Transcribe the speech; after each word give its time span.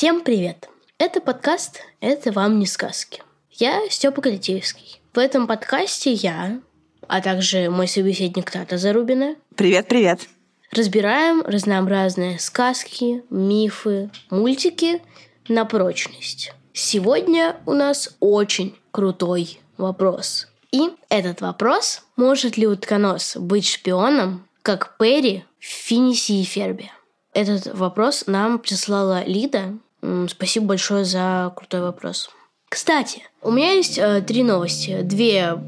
Всем 0.00 0.22
привет! 0.22 0.70
Это 0.96 1.20
подкаст 1.20 1.82
«Это 2.00 2.32
вам 2.32 2.58
не 2.58 2.64
сказки». 2.64 3.22
Я 3.50 3.82
Степа 3.90 4.22
Галитеевский. 4.22 4.98
В 5.12 5.18
этом 5.18 5.46
подкасте 5.46 6.10
я, 6.14 6.58
а 7.06 7.20
также 7.20 7.68
мой 7.68 7.86
собеседник 7.86 8.50
Тата 8.50 8.78
Зарубина, 8.78 9.36
Привет, 9.56 9.88
привет. 9.88 10.26
разбираем 10.72 11.42
разнообразные 11.42 12.38
сказки, 12.38 13.24
мифы, 13.28 14.10
мультики 14.30 15.02
на 15.48 15.66
прочность. 15.66 16.54
Сегодня 16.72 17.56
у 17.66 17.74
нас 17.74 18.16
очень 18.20 18.74
крутой 18.92 19.60
вопрос. 19.76 20.48
И 20.72 20.88
этот 21.10 21.42
вопрос, 21.42 22.04
может 22.16 22.56
ли 22.56 22.66
утконос 22.66 23.36
быть 23.36 23.68
шпионом, 23.68 24.48
как 24.62 24.96
Перри 24.96 25.44
в 25.58 25.66
Финисе 25.66 26.40
и 26.40 26.44
Фербе? 26.44 26.90
Этот 27.32 27.66
вопрос 27.66 28.24
нам 28.26 28.58
прислала 28.58 29.24
Лида. 29.24 29.74
Спасибо 30.28 30.66
большое 30.66 31.04
за 31.04 31.52
крутой 31.56 31.80
вопрос. 31.82 32.30
Кстати, 32.68 33.22
у 33.42 33.50
меня 33.50 33.72
есть 33.72 33.98
э, 33.98 34.22
три 34.22 34.42
новости. 34.42 35.00
Две 35.02 35.58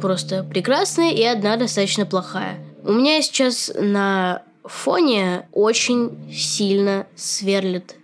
просто 0.00 0.44
прекрасные 0.44 1.14
и 1.14 1.24
одна 1.24 1.56
достаточно 1.56 2.06
плохая. 2.06 2.58
У 2.84 2.92
меня 2.92 3.20
сейчас 3.22 3.72
на 3.74 4.42
фоне 4.62 5.48
очень 5.52 6.32
сильно 6.32 7.06
сверлит 7.16 7.96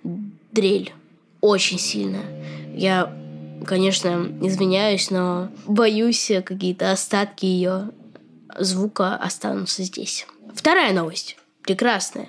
дрель. 0.52 0.92
Очень 1.40 1.78
сильно. 1.78 2.20
Я, 2.74 3.14
конечно, 3.64 4.28
извиняюсь, 4.42 5.10
но 5.10 5.48
боюсь, 5.66 6.30
э, 6.30 6.42
какие-то 6.42 6.92
остатки 6.92 7.46
ее 7.46 7.90
звука 8.58 9.14
останутся 9.14 9.82
здесь. 9.84 10.26
Вторая 10.54 10.92
новость. 10.92 11.36
Прекрасная. 11.62 12.28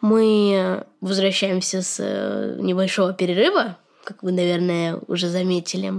Мы 0.00 0.84
возвращаемся 1.00 1.82
с 1.82 1.96
э, 1.98 2.56
небольшого 2.60 3.12
перерыва, 3.12 3.76
как 4.04 4.22
вы, 4.22 4.32
наверное, 4.32 4.98
уже 5.08 5.28
заметили. 5.28 5.92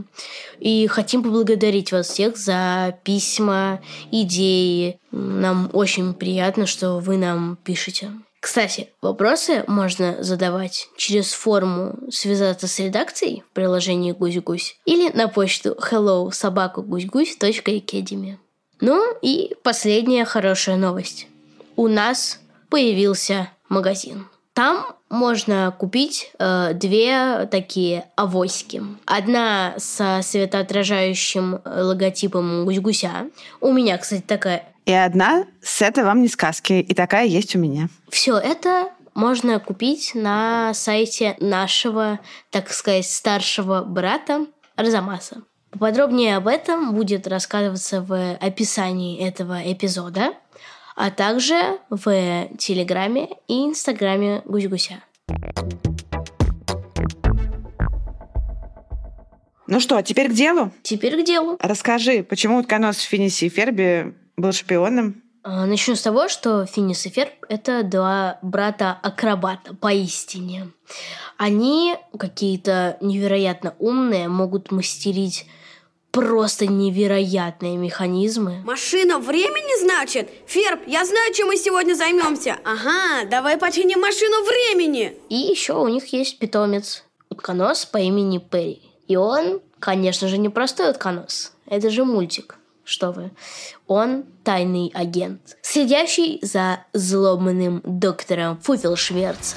И 0.59 0.87
хотим 0.87 1.23
поблагодарить 1.23 1.91
вас 1.91 2.07
всех 2.07 2.35
за 2.37 2.97
письма, 3.03 3.81
идеи. 4.11 4.99
Нам 5.11 5.69
очень 5.73 6.13
приятно, 6.13 6.65
что 6.65 6.99
вы 6.99 7.17
нам 7.17 7.57
пишете. 7.63 8.11
Кстати, 8.41 8.89
вопросы 9.03 9.63
можно 9.67 10.23
задавать 10.23 10.89
через 10.97 11.31
форму 11.31 11.99
связаться 12.09 12.67
с 12.67 12.79
редакцией 12.79 13.43
в 13.49 13.53
приложении 13.53 14.13
«Гусь-гусь» 14.13 14.77
или 14.85 15.15
на 15.15 15.27
почту 15.27 15.77
hello 15.79 16.31
Ну 18.81 19.15
и 19.21 19.55
последняя 19.61 20.25
хорошая 20.25 20.75
новость. 20.75 21.27
У 21.75 21.87
нас 21.87 22.39
появился 22.69 23.51
магазин. 23.71 24.27
Там 24.53 24.85
можно 25.09 25.73
купить 25.77 26.31
э, 26.37 26.73
две 26.73 27.47
такие 27.49 28.05
авоськи. 28.17 28.83
Одна 29.05 29.75
со 29.77 30.19
светоотражающим 30.21 31.55
э, 31.55 31.81
логотипом 31.81 32.65
гусь-гуся. 32.65 33.29
У 33.61 33.71
меня, 33.71 33.97
кстати, 33.97 34.21
такая. 34.21 34.65
И 34.85 34.91
одна 34.91 35.45
с 35.61 35.81
«Это 35.81 36.03
вам 36.03 36.21
не 36.21 36.27
сказки», 36.27 36.73
и 36.73 36.93
такая 36.93 37.25
есть 37.27 37.55
у 37.55 37.59
меня. 37.59 37.87
Все 38.09 38.37
это 38.37 38.89
можно 39.13 39.59
купить 39.59 40.11
на 40.15 40.73
сайте 40.73 41.37
нашего, 41.39 42.19
так 42.49 42.71
сказать, 42.71 43.05
старшего 43.05 43.83
брата 43.83 44.47
Арзамаса. 44.75 45.43
Поподробнее 45.71 46.35
об 46.35 46.47
этом 46.47 46.93
будет 46.93 47.27
рассказываться 47.27 48.01
в 48.01 48.35
описании 48.41 49.25
этого 49.25 49.61
эпизода, 49.71 50.33
а 50.95 51.11
также 51.11 51.79
в 51.89 52.47
Телеграме 52.57 53.29
и 53.47 53.65
Инстаграме 53.65 54.41
Гусь-Гуся. 54.45 55.01
Ну 59.67 59.79
что, 59.79 59.97
а 59.97 60.03
теперь 60.03 60.29
к 60.29 60.33
делу. 60.33 60.71
Теперь 60.83 61.21
к 61.21 61.25
делу. 61.25 61.55
Расскажи, 61.59 62.23
почему 62.23 62.57
утконос 62.57 62.97
в 62.97 63.07
Финисе 63.07 63.45
и 63.45 63.49
Ферби 63.49 64.13
был 64.35 64.51
шпионом? 64.51 65.21
А, 65.43 65.65
Начну 65.65 65.95
с 65.95 66.01
того, 66.01 66.27
что 66.27 66.65
Финис 66.65 67.05
и 67.05 67.09
Ферб– 67.09 67.31
это 67.49 67.83
два 67.83 68.37
брата-акробата, 68.41 69.73
поистине. 69.73 70.67
Они 71.37 71.95
какие-то 72.17 72.97
невероятно 73.01 73.73
умные, 73.79 74.27
могут 74.27 74.71
мастерить 74.71 75.47
просто 76.11 76.67
невероятные 76.67 77.77
механизмы. 77.77 78.61
Машина 78.65 79.19
времени, 79.19 79.81
значит? 79.81 80.29
Ферб, 80.45 80.81
я 80.87 81.05
знаю, 81.05 81.33
чем 81.33 81.47
мы 81.47 81.57
сегодня 81.57 81.93
займемся. 81.95 82.57
Ага, 82.63 83.25
давай 83.29 83.57
починим 83.57 84.01
машину 84.01 84.43
времени. 84.43 85.17
И 85.29 85.35
еще 85.35 85.73
у 85.73 85.87
них 85.87 86.07
есть 86.13 86.37
питомец– 86.39 87.03
утконос 87.29 87.85
по 87.85 87.97
имени 87.97 88.37
Перри. 88.37 88.81
И 89.07 89.15
он, 89.15 89.61
конечно 89.79 90.27
же, 90.27 90.37
не 90.37 90.49
простой 90.49 90.91
утконос. 90.91 91.53
Это 91.65 91.89
же 91.89 92.03
мультик. 92.05 92.57
Что 92.83 93.11
вы. 93.11 93.31
Он 93.87 94.25
тайный 94.43 94.91
агент, 94.93 95.57
следящий 95.61 96.39
за 96.41 96.83
злобным 96.93 97.81
доктором 97.85 98.59
Фуфелшверц. 98.59 99.55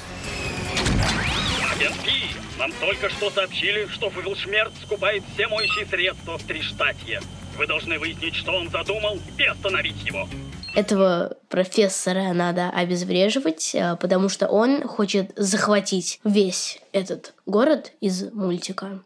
Нам 2.65 2.73
только 2.79 3.11
что 3.11 3.29
сообщили, 3.29 3.85
что 3.91 4.09
Фуфелшмерц 4.09 4.71
скупает 4.83 5.21
все 5.35 5.47
моющие 5.47 5.85
средства 5.85 6.39
в 6.39 6.43
Триштатье. 6.45 7.21
Вы 7.59 7.67
должны 7.67 7.99
выяснить, 7.99 8.33
что 8.33 8.53
он 8.53 8.71
задумал, 8.71 9.19
и 9.37 9.43
остановить 9.43 10.03
его. 10.03 10.27
Этого 10.73 11.37
профессора 11.47 12.33
надо 12.33 12.71
обезвреживать, 12.71 13.75
а, 13.75 13.95
потому 13.97 14.29
что 14.29 14.47
он 14.47 14.81
хочет 14.87 15.31
захватить 15.35 16.19
весь 16.23 16.79
этот 16.91 17.35
город 17.45 17.91
из 18.01 18.31
мультика, 18.33 19.03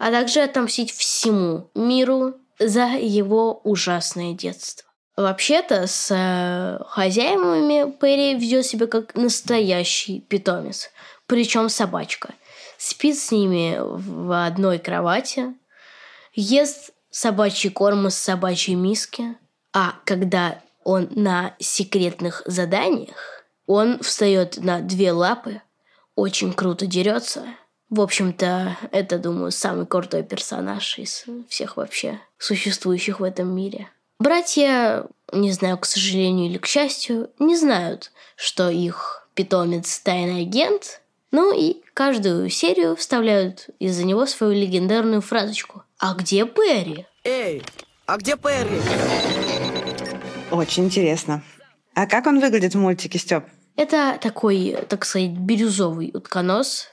а 0.00 0.10
также 0.10 0.40
отомстить 0.40 0.90
всему 0.90 1.70
миру 1.76 2.34
за 2.58 2.86
его 2.88 3.60
ужасное 3.62 4.32
детство. 4.32 4.84
Вообще-то 5.16 5.86
с 5.86 6.10
э, 6.10 6.84
хозяевами 6.88 7.90
Перри 8.00 8.34
ведет 8.34 8.66
себя 8.66 8.86
как 8.86 9.14
настоящий 9.14 10.20
питомец, 10.20 10.90
причем 11.26 11.68
собачка. 11.68 12.34
Спит 12.78 13.18
с 13.18 13.30
ними 13.30 13.78
в 13.80 14.46
одной 14.46 14.78
кровати, 14.78 15.54
ест 16.34 16.90
собачий 17.10 17.70
корм 17.70 18.08
из 18.08 18.16
собачьей 18.16 18.76
миски, 18.76 19.36
а 19.72 19.94
когда 20.04 20.60
он 20.84 21.08
на 21.14 21.54
секретных 21.58 22.42
заданиях, 22.44 23.44
он 23.66 23.98
встает 24.00 24.58
на 24.58 24.80
две 24.80 25.12
лапы, 25.12 25.62
очень 26.14 26.52
круто 26.52 26.86
дерется. 26.86 27.44
В 27.88 28.00
общем-то, 28.00 28.76
это, 28.90 29.18
думаю, 29.18 29.52
самый 29.52 29.86
крутой 29.86 30.22
персонаж 30.22 30.98
из 30.98 31.24
всех 31.48 31.76
вообще 31.76 32.20
существующих 32.38 33.20
в 33.20 33.24
этом 33.24 33.54
мире. 33.54 33.88
Братья, 34.18 35.06
не 35.32 35.52
знаю, 35.52 35.78
к 35.78 35.84
сожалению 35.84 36.46
или 36.50 36.58
к 36.58 36.66
счастью, 36.66 37.30
не 37.38 37.56
знают, 37.56 38.12
что 38.34 38.70
их 38.70 39.28
питомец 39.34 39.98
тайный 40.00 40.42
агент, 40.42 41.00
ну 41.30 41.56
и 41.58 41.82
каждую 41.94 42.48
серию 42.50 42.96
вставляют 42.96 43.68
из-за 43.78 44.04
него 44.04 44.26
свою 44.26 44.52
легендарную 44.52 45.20
фразочку. 45.20 45.82
А 45.98 46.14
где 46.14 46.46
Перри? 46.46 47.06
Эй, 47.24 47.62
а 48.06 48.16
где 48.16 48.36
Перри? 48.36 48.80
Очень 50.50 50.84
интересно. 50.84 51.42
А 51.94 52.06
как 52.06 52.26
он 52.26 52.40
выглядит 52.40 52.74
в 52.74 52.78
мультике, 52.78 53.18
Степ? 53.18 53.44
Это 53.76 54.18
такой, 54.20 54.76
так 54.88 55.04
сказать, 55.04 55.30
бирюзовый 55.30 56.10
утконос, 56.14 56.88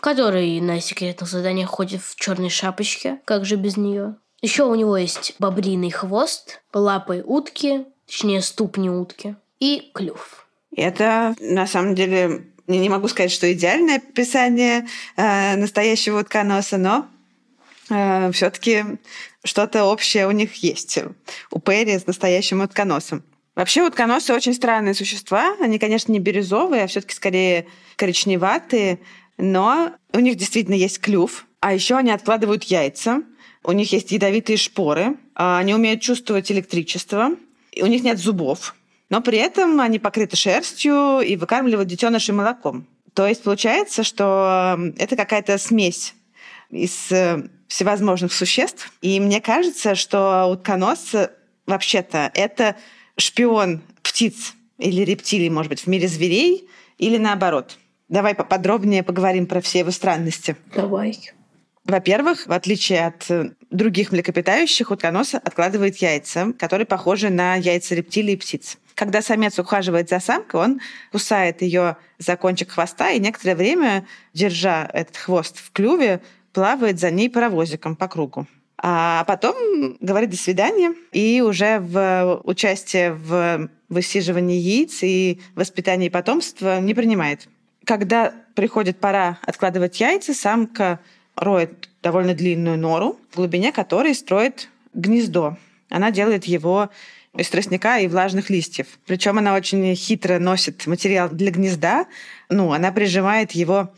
который 0.00 0.60
на 0.60 0.80
секретных 0.80 1.28
заданиях 1.28 1.70
ходит 1.70 2.02
в 2.02 2.16
черной 2.16 2.50
шапочке, 2.50 3.20
как 3.24 3.44
же 3.44 3.56
без 3.56 3.76
нее. 3.76 4.16
Еще 4.42 4.64
у 4.64 4.74
него 4.74 4.96
есть 4.96 5.34
бобриный 5.38 5.90
хвост, 5.90 6.60
лапы 6.74 7.22
утки, 7.26 7.86
точнее 8.06 8.42
ступни 8.42 8.90
утки, 8.90 9.36
и 9.60 9.90
клюв. 9.94 10.46
Это, 10.76 11.34
на 11.40 11.66
самом 11.66 11.94
деле, 11.94 12.52
не 12.66 12.88
могу 12.88 13.08
сказать, 13.08 13.30
что 13.30 13.52
идеальное 13.52 13.96
описание 13.96 14.86
э, 15.16 15.56
настоящего 15.56 16.20
утконоса, 16.20 16.78
но 16.78 17.06
все-таки 18.32 18.84
что-то 19.44 19.84
общее 19.84 20.26
у 20.26 20.32
них 20.32 20.56
есть. 20.56 20.98
У 21.52 21.60
Перри 21.60 21.96
с 21.96 22.08
настоящим 22.08 22.60
утконосом. 22.60 23.22
Вообще 23.54 23.82
утконосы 23.82 24.34
очень 24.34 24.54
странные 24.54 24.92
существа. 24.92 25.54
Они, 25.60 25.78
конечно, 25.78 26.10
не 26.10 26.18
бирюзовые, 26.18 26.82
а 26.82 26.86
все-таки 26.88 27.14
скорее 27.14 27.66
коричневатые. 27.94 28.98
Но 29.38 29.92
у 30.12 30.18
них 30.18 30.36
действительно 30.36 30.74
есть 30.74 31.00
клюв, 31.00 31.46
а 31.60 31.72
еще 31.74 31.96
они 31.96 32.10
откладывают 32.10 32.64
яйца, 32.64 33.22
у 33.64 33.72
них 33.72 33.92
есть 33.92 34.12
ядовитые 34.12 34.56
шпоры, 34.56 35.16
а 35.34 35.58
они 35.58 35.74
умеют 35.74 36.00
чувствовать 36.00 36.50
электричество, 36.52 37.30
и 37.72 37.82
у 37.82 37.86
них 37.86 38.02
нет 38.02 38.18
зубов, 38.18 38.74
но 39.08 39.20
при 39.20 39.38
этом 39.38 39.80
они 39.80 39.98
покрыты 39.98 40.36
шерстью 40.36 41.20
и 41.20 41.36
выкармливают 41.36 41.88
детенышей 41.88 42.34
молоком. 42.34 42.86
То 43.14 43.26
есть 43.26 43.42
получается, 43.42 44.02
что 44.02 44.78
это 44.98 45.16
какая-то 45.16 45.58
смесь 45.58 46.14
из 46.70 47.10
э, 47.10 47.48
всевозможных 47.68 48.32
существ. 48.32 48.92
И 49.00 49.20
мне 49.20 49.40
кажется, 49.40 49.94
что 49.94 50.46
утконос 50.46 51.14
вообще-то 51.66 52.30
это 52.34 52.76
шпион 53.16 53.82
птиц 54.02 54.54
или 54.78 55.02
рептилий, 55.02 55.48
может 55.48 55.70
быть, 55.70 55.80
в 55.80 55.86
мире 55.86 56.08
зверей, 56.08 56.68
или 56.98 57.16
наоборот. 57.16 57.78
Давай 58.08 58.34
поподробнее 58.34 59.02
поговорим 59.02 59.46
про 59.46 59.60
все 59.60 59.80
его 59.80 59.90
странности. 59.90 60.56
Давай. 60.74 61.18
Во-первых, 61.84 62.46
в 62.46 62.52
отличие 62.52 63.06
от 63.06 63.30
э, 63.30 63.50
других 63.70 64.12
млекопитающих, 64.12 64.90
утконос 64.90 65.34
откладывает 65.34 65.96
яйца, 65.98 66.52
которые 66.58 66.86
похожи 66.86 67.30
на 67.30 67.54
яйца 67.54 67.94
рептилий 67.94 68.34
и 68.34 68.36
птиц. 68.36 68.78
Когда 68.96 69.20
самец 69.20 69.58
ухаживает 69.58 70.08
за 70.08 70.20
самкой, 70.20 70.60
он 70.60 70.80
кусает 71.12 71.60
ее 71.60 71.98
за 72.16 72.36
кончик 72.38 72.70
хвоста 72.70 73.10
и 73.10 73.20
некоторое 73.20 73.54
время, 73.54 74.06
держа 74.32 74.88
этот 74.90 75.18
хвост 75.18 75.58
в 75.58 75.70
клюве, 75.70 76.22
плавает 76.54 76.98
за 76.98 77.10
ней 77.10 77.28
паровозиком 77.28 77.94
по 77.94 78.08
кругу. 78.08 78.46
А 78.78 79.24
потом 79.24 79.98
говорит 80.00 80.30
«до 80.30 80.38
свидания» 80.38 80.94
и 81.12 81.42
уже 81.42 81.78
в 81.78 82.40
участие 82.44 83.12
в 83.12 83.68
высиживании 83.90 84.58
яиц 84.58 85.02
и 85.02 85.42
воспитании 85.54 86.08
потомства 86.08 86.80
не 86.80 86.94
принимает. 86.94 87.48
Когда 87.84 88.32
приходит 88.54 88.98
пора 88.98 89.38
откладывать 89.42 90.00
яйца, 90.00 90.32
самка 90.32 91.00
роет 91.36 91.90
довольно 92.02 92.32
длинную 92.32 92.78
нору, 92.78 93.18
в 93.30 93.36
глубине 93.36 93.72
которой 93.72 94.14
строит 94.14 94.70
гнездо. 94.94 95.58
Она 95.90 96.10
делает 96.10 96.46
его 96.46 96.88
из 97.36 97.48
тростника 97.48 97.98
и 97.98 98.08
влажных 98.08 98.50
листьев. 98.50 98.86
Причем 99.06 99.38
она 99.38 99.54
очень 99.54 99.94
хитро 99.94 100.38
носит 100.38 100.86
материал 100.86 101.28
для 101.28 101.50
гнезда. 101.50 102.06
Ну, 102.48 102.72
она 102.72 102.92
прижимает 102.92 103.52
его 103.52 103.92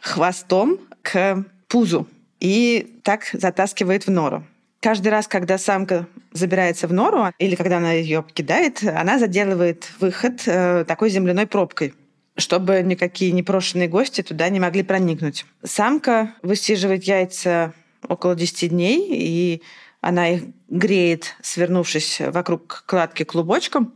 хвостом 0.00 0.78
к 1.02 1.44
пузу 1.68 2.08
и 2.40 2.98
так 3.02 3.28
затаскивает 3.32 4.06
в 4.06 4.10
нору. 4.10 4.44
Каждый 4.80 5.08
раз, 5.08 5.26
когда 5.26 5.58
самка 5.58 6.06
забирается 6.32 6.86
в 6.86 6.92
нору, 6.92 7.32
или 7.38 7.54
когда 7.54 7.78
она 7.78 7.92
ее 7.92 8.22
покидает, 8.22 8.82
она 8.84 9.18
заделывает 9.18 9.90
выход 9.98 10.42
э, 10.46 10.84
такой 10.86 11.10
земляной 11.10 11.46
пробкой 11.46 11.94
чтобы 12.38 12.82
никакие 12.82 13.32
непрошенные 13.32 13.88
гости 13.88 14.22
туда 14.22 14.48
не 14.50 14.60
могли 14.60 14.82
проникнуть. 14.82 15.46
Самка 15.64 16.34
высиживает 16.42 17.04
яйца 17.04 17.72
около 18.06 18.34
10 18.34 18.70
дней, 18.70 19.08
и 19.10 19.62
она 20.06 20.28
их 20.28 20.44
греет, 20.68 21.34
свернувшись 21.42 22.20
вокруг 22.20 22.84
кладки 22.86 23.24
клубочком. 23.24 23.92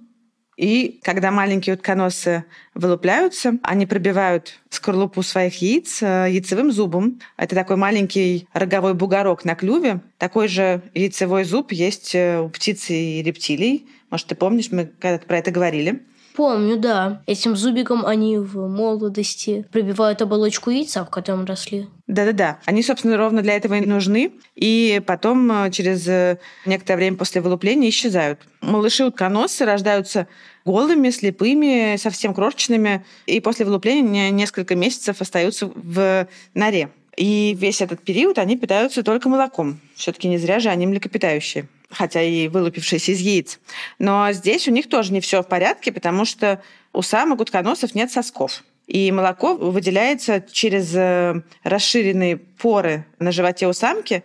И 0.56 1.00
когда 1.04 1.30
маленькие 1.30 1.76
утконосы 1.76 2.44
вылупляются, 2.74 3.58
они 3.62 3.86
пробивают 3.86 4.60
скорлупу 4.70 5.22
своих 5.22 5.62
яиц 5.62 6.02
э, 6.02 6.26
яйцевым 6.28 6.72
зубом. 6.72 7.20
Это 7.36 7.54
такой 7.54 7.76
маленький 7.76 8.48
роговой 8.52 8.94
бугорок 8.94 9.44
на 9.44 9.54
клюве. 9.54 10.00
Такой 10.18 10.48
же 10.48 10.82
яйцевой 10.94 11.44
зуб 11.44 11.70
есть 11.70 12.14
э, 12.16 12.40
у 12.40 12.48
птиц 12.48 12.90
и 12.90 13.22
рептилий. 13.22 13.86
Может, 14.10 14.26
ты 14.26 14.34
помнишь, 14.34 14.72
мы 14.72 14.86
когда-то 14.86 15.26
про 15.26 15.38
это 15.38 15.52
говорили. 15.52 16.02
Помню, 16.34 16.76
да. 16.76 17.22
Этим 17.26 17.56
зубиком 17.56 18.06
они 18.06 18.38
в 18.38 18.68
молодости 18.68 19.66
пробивают 19.72 20.22
оболочку 20.22 20.70
яйца, 20.70 21.04
в 21.04 21.10
котором 21.10 21.44
росли. 21.44 21.88
Да-да-да. 22.06 22.58
Они, 22.64 22.82
собственно, 22.82 23.16
ровно 23.16 23.42
для 23.42 23.56
этого 23.56 23.74
и 23.74 23.86
нужны. 23.86 24.32
И 24.54 25.02
потом 25.06 25.50
э, 25.50 25.70
через 25.70 26.06
э, 26.08 26.38
некоторое 26.66 26.98
время 26.98 27.16
после 27.16 27.40
вылупления 27.40 27.88
исчезают. 27.88 28.40
Малыши 28.60 29.04
утконосы 29.04 29.64
рождаются 29.64 30.28
голыми, 30.64 31.10
слепыми, 31.10 31.96
совсем 31.96 32.34
крошечными. 32.34 33.04
И 33.26 33.40
после 33.40 33.64
вылупления 33.64 34.30
несколько 34.30 34.76
месяцев 34.76 35.20
остаются 35.20 35.70
в 35.74 36.26
норе. 36.54 36.90
И 37.16 37.56
весь 37.58 37.80
этот 37.82 38.02
период 38.02 38.38
они 38.38 38.56
питаются 38.56 39.02
только 39.02 39.28
молоком. 39.28 39.80
Все-таки 39.94 40.28
не 40.28 40.38
зря 40.38 40.60
же 40.60 40.68
они 40.68 40.86
млекопитающие 40.86 41.68
хотя 41.90 42.22
и 42.22 42.48
вылупившиеся 42.48 43.12
из 43.12 43.20
яиц. 43.20 43.60
Но 43.98 44.32
здесь 44.32 44.68
у 44.68 44.70
них 44.70 44.88
тоже 44.88 45.12
не 45.12 45.20
все 45.20 45.42
в 45.42 45.48
порядке, 45.48 45.92
потому 45.92 46.24
что 46.24 46.62
у 46.92 47.02
самок 47.02 47.40
утконосов 47.40 47.94
нет 47.94 48.10
сосков. 48.10 48.64
И 48.86 49.12
молоко 49.12 49.54
выделяется 49.54 50.44
через 50.50 50.94
э, 50.94 51.42
расширенные 51.62 52.36
поры 52.36 53.06
на 53.18 53.30
животе 53.30 53.68
у 53.68 53.72
самки, 53.72 54.24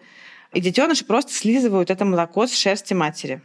и 0.53 0.61
детеныши 0.61 1.05
просто 1.05 1.33
слизывают 1.33 1.91
это 1.91 2.05
молоко 2.05 2.47
с 2.47 2.53
шерсти 2.53 2.93
матери. 2.93 3.41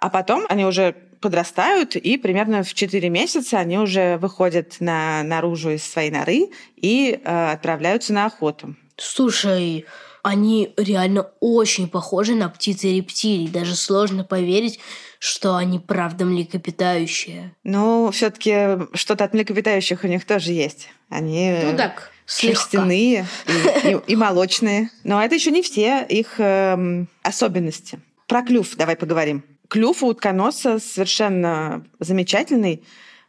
А 0.00 0.08
потом 0.08 0.46
они 0.48 0.64
уже 0.64 0.94
подрастают, 1.20 1.96
и 1.96 2.18
примерно 2.18 2.62
в 2.62 2.72
4 2.72 3.08
месяца 3.08 3.58
они 3.58 3.78
уже 3.78 4.18
выходят 4.18 4.76
на, 4.80 5.22
наружу 5.22 5.70
из 5.70 5.82
своей 5.82 6.10
норы 6.10 6.50
и 6.76 7.18
э, 7.22 7.52
отправляются 7.52 8.12
на 8.12 8.26
охоту. 8.26 8.76
Слушай, 8.96 9.86
они 10.24 10.72
реально 10.78 11.28
очень 11.38 11.86
похожи 11.86 12.34
на 12.34 12.48
птиц 12.48 12.82
и 12.82 12.96
рептилий. 12.96 13.46
Даже 13.46 13.76
сложно 13.76 14.24
поверить, 14.24 14.80
что 15.18 15.56
они 15.56 15.78
правда 15.78 16.24
млекопитающие. 16.24 17.54
Ну, 17.62 18.10
все-таки 18.10 18.86
что-то 18.94 19.24
от 19.24 19.34
млекопитающих 19.34 20.02
у 20.02 20.06
них 20.06 20.24
тоже 20.24 20.52
есть. 20.52 20.88
Они 21.10 21.54
ну, 21.62 21.76
так, 21.76 22.10
шерстяные 22.24 23.26
и, 23.84 23.88
и, 23.90 24.00
и 24.12 24.16
молочные. 24.16 24.88
Но 25.04 25.22
это 25.22 25.34
еще 25.34 25.50
не 25.50 25.62
все 25.62 26.06
их 26.08 26.40
э, 26.40 27.04
особенности. 27.22 28.00
Про 28.26 28.42
клюв 28.42 28.76
давай 28.76 28.96
поговорим. 28.96 29.44
Клюв 29.68 30.02
у 30.02 30.08
утконоса 30.08 30.78
совершенно 30.78 31.84
замечательный. 32.00 32.82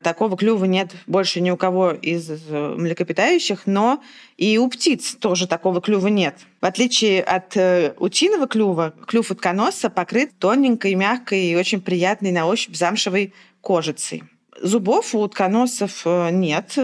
Такого 0.05 0.37
клюва 0.37 0.65
нет 0.65 0.91
больше 1.07 1.41
ни 1.41 1.49
у 1.49 1.57
кого 1.57 1.89
из 1.89 2.29
э, 2.29 2.75
млекопитающих, 2.77 3.63
но 3.65 4.03
и 4.37 4.59
у 4.59 4.67
птиц 4.69 5.15
тоже 5.15 5.47
такого 5.47 5.81
клюва 5.81 6.09
нет. 6.09 6.35
В 6.61 6.65
отличие 6.65 7.23
от 7.23 7.57
э, 7.57 7.95
утиного 7.97 8.45
клюва, 8.45 8.93
клюв 9.07 9.31
утконоса 9.31 9.89
покрыт 9.89 10.37
тоненькой, 10.37 10.93
мягкой 10.93 11.45
и 11.45 11.55
очень 11.55 11.81
приятной 11.81 12.31
на 12.31 12.45
ощупь 12.45 12.75
замшевой 12.75 13.33
кожицей. 13.61 14.21
Зубов 14.61 15.15
у 15.15 15.21
утконосов 15.21 16.03
э, 16.05 16.29
нет, 16.29 16.77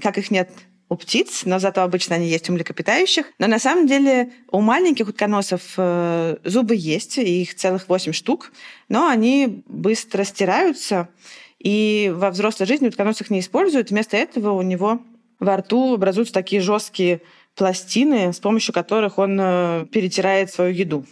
как 0.00 0.16
их 0.16 0.30
нет 0.30 0.48
у 0.88 0.96
птиц, 0.96 1.42
но 1.44 1.58
зато 1.58 1.82
обычно 1.82 2.14
они 2.14 2.28
есть 2.28 2.48
у 2.48 2.54
млекопитающих. 2.54 3.26
Но 3.38 3.46
на 3.46 3.58
самом 3.58 3.86
деле 3.86 4.32
у 4.50 4.62
маленьких 4.62 5.06
утконосов 5.06 5.74
зубы 6.44 6.76
есть, 6.76 7.18
их 7.18 7.54
целых 7.56 7.90
8 7.90 8.12
штук, 8.12 8.52
но 8.88 9.06
они 9.06 9.62
быстро 9.66 10.24
стираются, 10.24 11.08
и 11.64 12.12
во 12.14 12.30
взрослой 12.30 12.66
жизни 12.66 12.88
утконос 12.88 13.22
их 13.22 13.30
не 13.30 13.40
использует. 13.40 13.90
Вместо 13.90 14.16
этого 14.16 14.52
у 14.52 14.62
него 14.62 15.00
во 15.40 15.56
рту 15.56 15.94
образуются 15.94 16.34
такие 16.34 16.60
жесткие 16.60 17.22
пластины, 17.56 18.32
с 18.32 18.38
помощью 18.38 18.74
которых 18.74 19.18
он 19.18 19.38
э, 19.40 19.86
перетирает 19.90 20.52
свою 20.52 20.74
еду. 20.74 21.06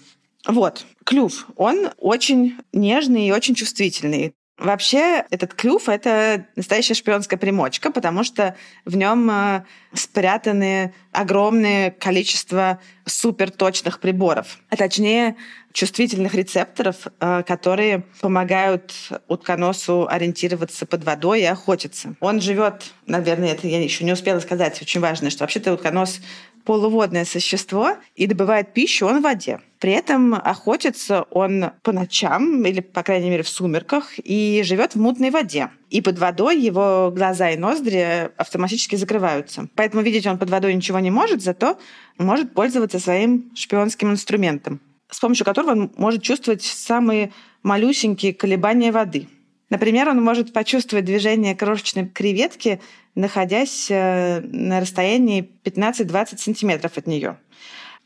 Вот, 0.47 0.85
клюв. 1.05 1.47
Он 1.57 1.91
очень 1.97 2.57
нежный 2.73 3.29
и 3.29 3.33
очень 3.33 3.55
чувствительный. 3.55 4.35
Вообще, 4.59 5.25
этот 5.31 5.55
клюв— 5.55 5.89
это 5.89 6.47
настоящая 6.57 6.95
шпионская 6.95 7.39
примочка, 7.39 7.91
потому 7.91 8.23
что 8.23 8.55
в 8.85 8.97
нем 8.97 9.29
э, 9.31 9.65
спрятаны 9.95 10.93
огромное 11.11 11.91
количество 11.91 12.79
суперточных 13.07 13.99
приборов, 13.99 14.59
а 14.69 14.77
точнее 14.77 15.37
чувствительных 15.73 16.35
рецепторов, 16.35 17.07
э, 17.19 17.43
которые 17.47 18.05
помогают 18.21 18.93
утконосу 19.27 20.07
ориентироваться 20.09 20.85
под 20.85 21.03
водой 21.03 21.41
и 21.41 21.45
охотиться. 21.47 22.15
Он 22.21 22.41
живет, 22.41 22.93
наверное, 23.07 23.53
это 23.53 23.67
я 23.67 23.83
еще 23.83 24.05
не 24.05 24.13
успела 24.13 24.39
сказать, 24.41 24.81
очень 24.83 25.01
важно, 25.01 25.31
что 25.31 25.45
вообще-то 25.45 25.73
утконос 25.73 26.21
полуводное 26.65 27.25
существо 27.25 27.97
и 28.15 28.27
добывает 28.27 28.73
пищу 28.73 29.07
он 29.07 29.21
в 29.21 29.23
воде. 29.23 29.61
При 29.79 29.93
этом 29.93 30.35
охотится 30.35 31.23
он 31.31 31.73
по 31.83 31.93
ночам, 31.93 32.65
или, 32.65 32.81
по 32.81 33.03
крайней 33.03 33.31
мере, 33.31 33.43
в 33.43 33.49
сумерках, 33.49 34.13
и 34.19 34.63
живет 34.65 34.95
в 34.95 35.01
мутной 35.01 35.31
воде. 35.31 35.71
И 35.91 36.01
под 36.01 36.19
водой 36.19 36.61
его 36.61 37.13
глаза 37.13 37.51
и 37.51 37.57
ноздри 37.57 38.31
автоматически 38.37 38.97
закрываются. 38.97 39.69
Поэтому 39.75 40.03
видеть 40.03 40.27
он 40.27 40.39
под 40.39 40.51
водой 40.51 40.75
ничего 40.75 41.01
не 41.01 41.11
может, 41.11 41.43
зато 41.43 41.79
может 42.17 42.55
пользоваться 42.55 43.01
своим 43.01 43.51
шпионским 43.57 44.13
инструментом, 44.13 44.81
с 45.11 45.19
помощью 45.19 45.45
которого 45.45 45.73
он 45.73 45.93
может 45.97 46.23
чувствовать 46.23 46.63
самые 46.63 47.33
малюсенькие 47.63 48.35
колебания 48.35 48.93
воды. 48.93 49.29
Например, 49.73 50.11
он 50.11 50.23
может 50.23 50.53
почувствовать 50.53 51.07
движение 51.07 51.57
крошечной 51.57 52.07
креветки 52.07 52.79
находясь 53.15 53.91
э, 53.91 54.41
на 54.41 54.81
расстоянии 54.81 55.51
15-20 55.65 56.37
сантиметров 56.37 56.93
от 56.97 57.07
нее. 57.07 57.39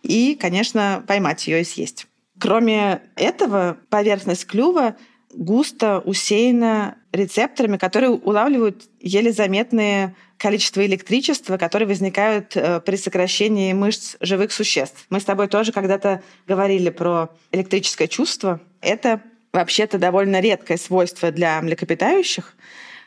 И, 0.05 0.37
конечно, 0.41 1.03
поймать 1.09 1.45
ее 1.49 1.63
и 1.63 1.65
съесть. 1.65 2.07
Кроме 2.39 3.03
этого, 3.17 3.79
поверхность 3.89 4.47
клюва 4.47 4.97
густо 5.35 5.99
усеяно 6.01 6.99
рецепторами, 7.13 7.79
которые 7.79 8.11
улавливают 8.11 8.85
еле 9.01 9.33
заметные 9.33 10.15
количество 10.39 10.87
электричества, 10.87 11.57
которые 11.57 11.89
возникают 11.89 12.57
э, 12.57 12.81
при 12.81 12.95
сокращении 12.95 13.73
мышц 13.73 14.15
живых 14.21 14.53
существ. 14.53 15.07
Мы 15.11 15.19
с 15.19 15.25
тобой 15.25 15.49
тоже 15.49 15.73
когда-то 15.73 16.23
говорили 16.47 16.91
про 16.91 17.31
электрическое 17.51 18.07
чувство. 18.07 18.61
Это 18.81 19.21
вообще-то 19.57 19.99
довольно 19.99 20.41
редкое 20.41 20.77
свойство 20.77 21.31
для 21.33 21.61
млекопитающих. 21.61 22.55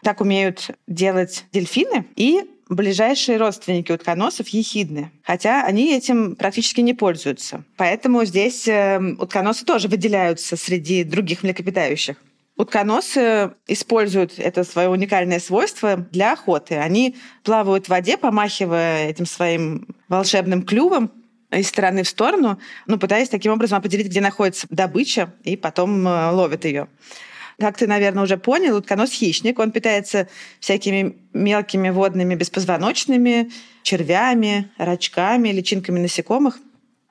Так 0.04 0.20
умеют 0.22 0.72
делать 0.88 1.46
дельфины 1.52 2.06
и 2.16 2.42
ближайшие 2.70 3.38
родственники 3.38 3.92
утконосов 3.92 4.48
ехидны, 4.50 5.12
хотя 5.24 5.64
они 5.64 5.96
этим 5.96 6.36
практически 6.36 6.82
не 6.82 6.94
пользуются. 6.94 7.64
Поэтому 7.78 8.26
здесь 8.26 8.68
э, 8.68 9.00
утконосы 9.20 9.66
тоже 9.66 9.88
выделяются 9.88 10.56
среди 10.56 11.04
других 11.04 11.44
млекопитающих. 11.44 12.18
Утконосы 12.58 13.52
используют 13.68 14.38
это 14.38 14.64
свое 14.64 14.90
уникальное 14.90 15.40
свойство 15.40 15.98
для 16.12 16.34
охоты. 16.34 16.76
Они 16.76 17.16
плавают 17.44 17.86
в 17.86 17.90
воде, 17.90 18.18
помахивая 18.18 19.08
этим 19.08 19.26
своим 19.26 19.88
волшебным 20.08 20.64
клювом 20.64 21.12
из 21.52 21.68
стороны 21.68 22.04
в 22.04 22.08
сторону, 22.08 22.60
ну, 22.86 22.98
пытаясь 22.98 23.30
таким 23.30 23.52
образом 23.52 23.80
определить, 23.80 24.08
где 24.08 24.22
находится 24.22 24.68
добыча, 24.70 25.34
и 25.44 25.58
потом 25.58 26.08
э, 26.08 26.32
ловят 26.32 26.66
ее. 26.66 26.88
Как 27.60 27.76
ты, 27.76 27.88
наверное, 27.88 28.24
уже 28.24 28.38
понял, 28.38 28.78
утконос 28.78 29.12
хищник. 29.12 29.60
Он 29.60 29.72
питается 29.72 30.30
всякими 30.62 31.18
мелкими 31.34 31.90
водными 31.90 32.36
беспозвоночными, 32.36 33.52
червями, 33.84 34.70
рачками, 34.78 35.50
личинками 35.50 36.00
насекомых. 36.00 36.58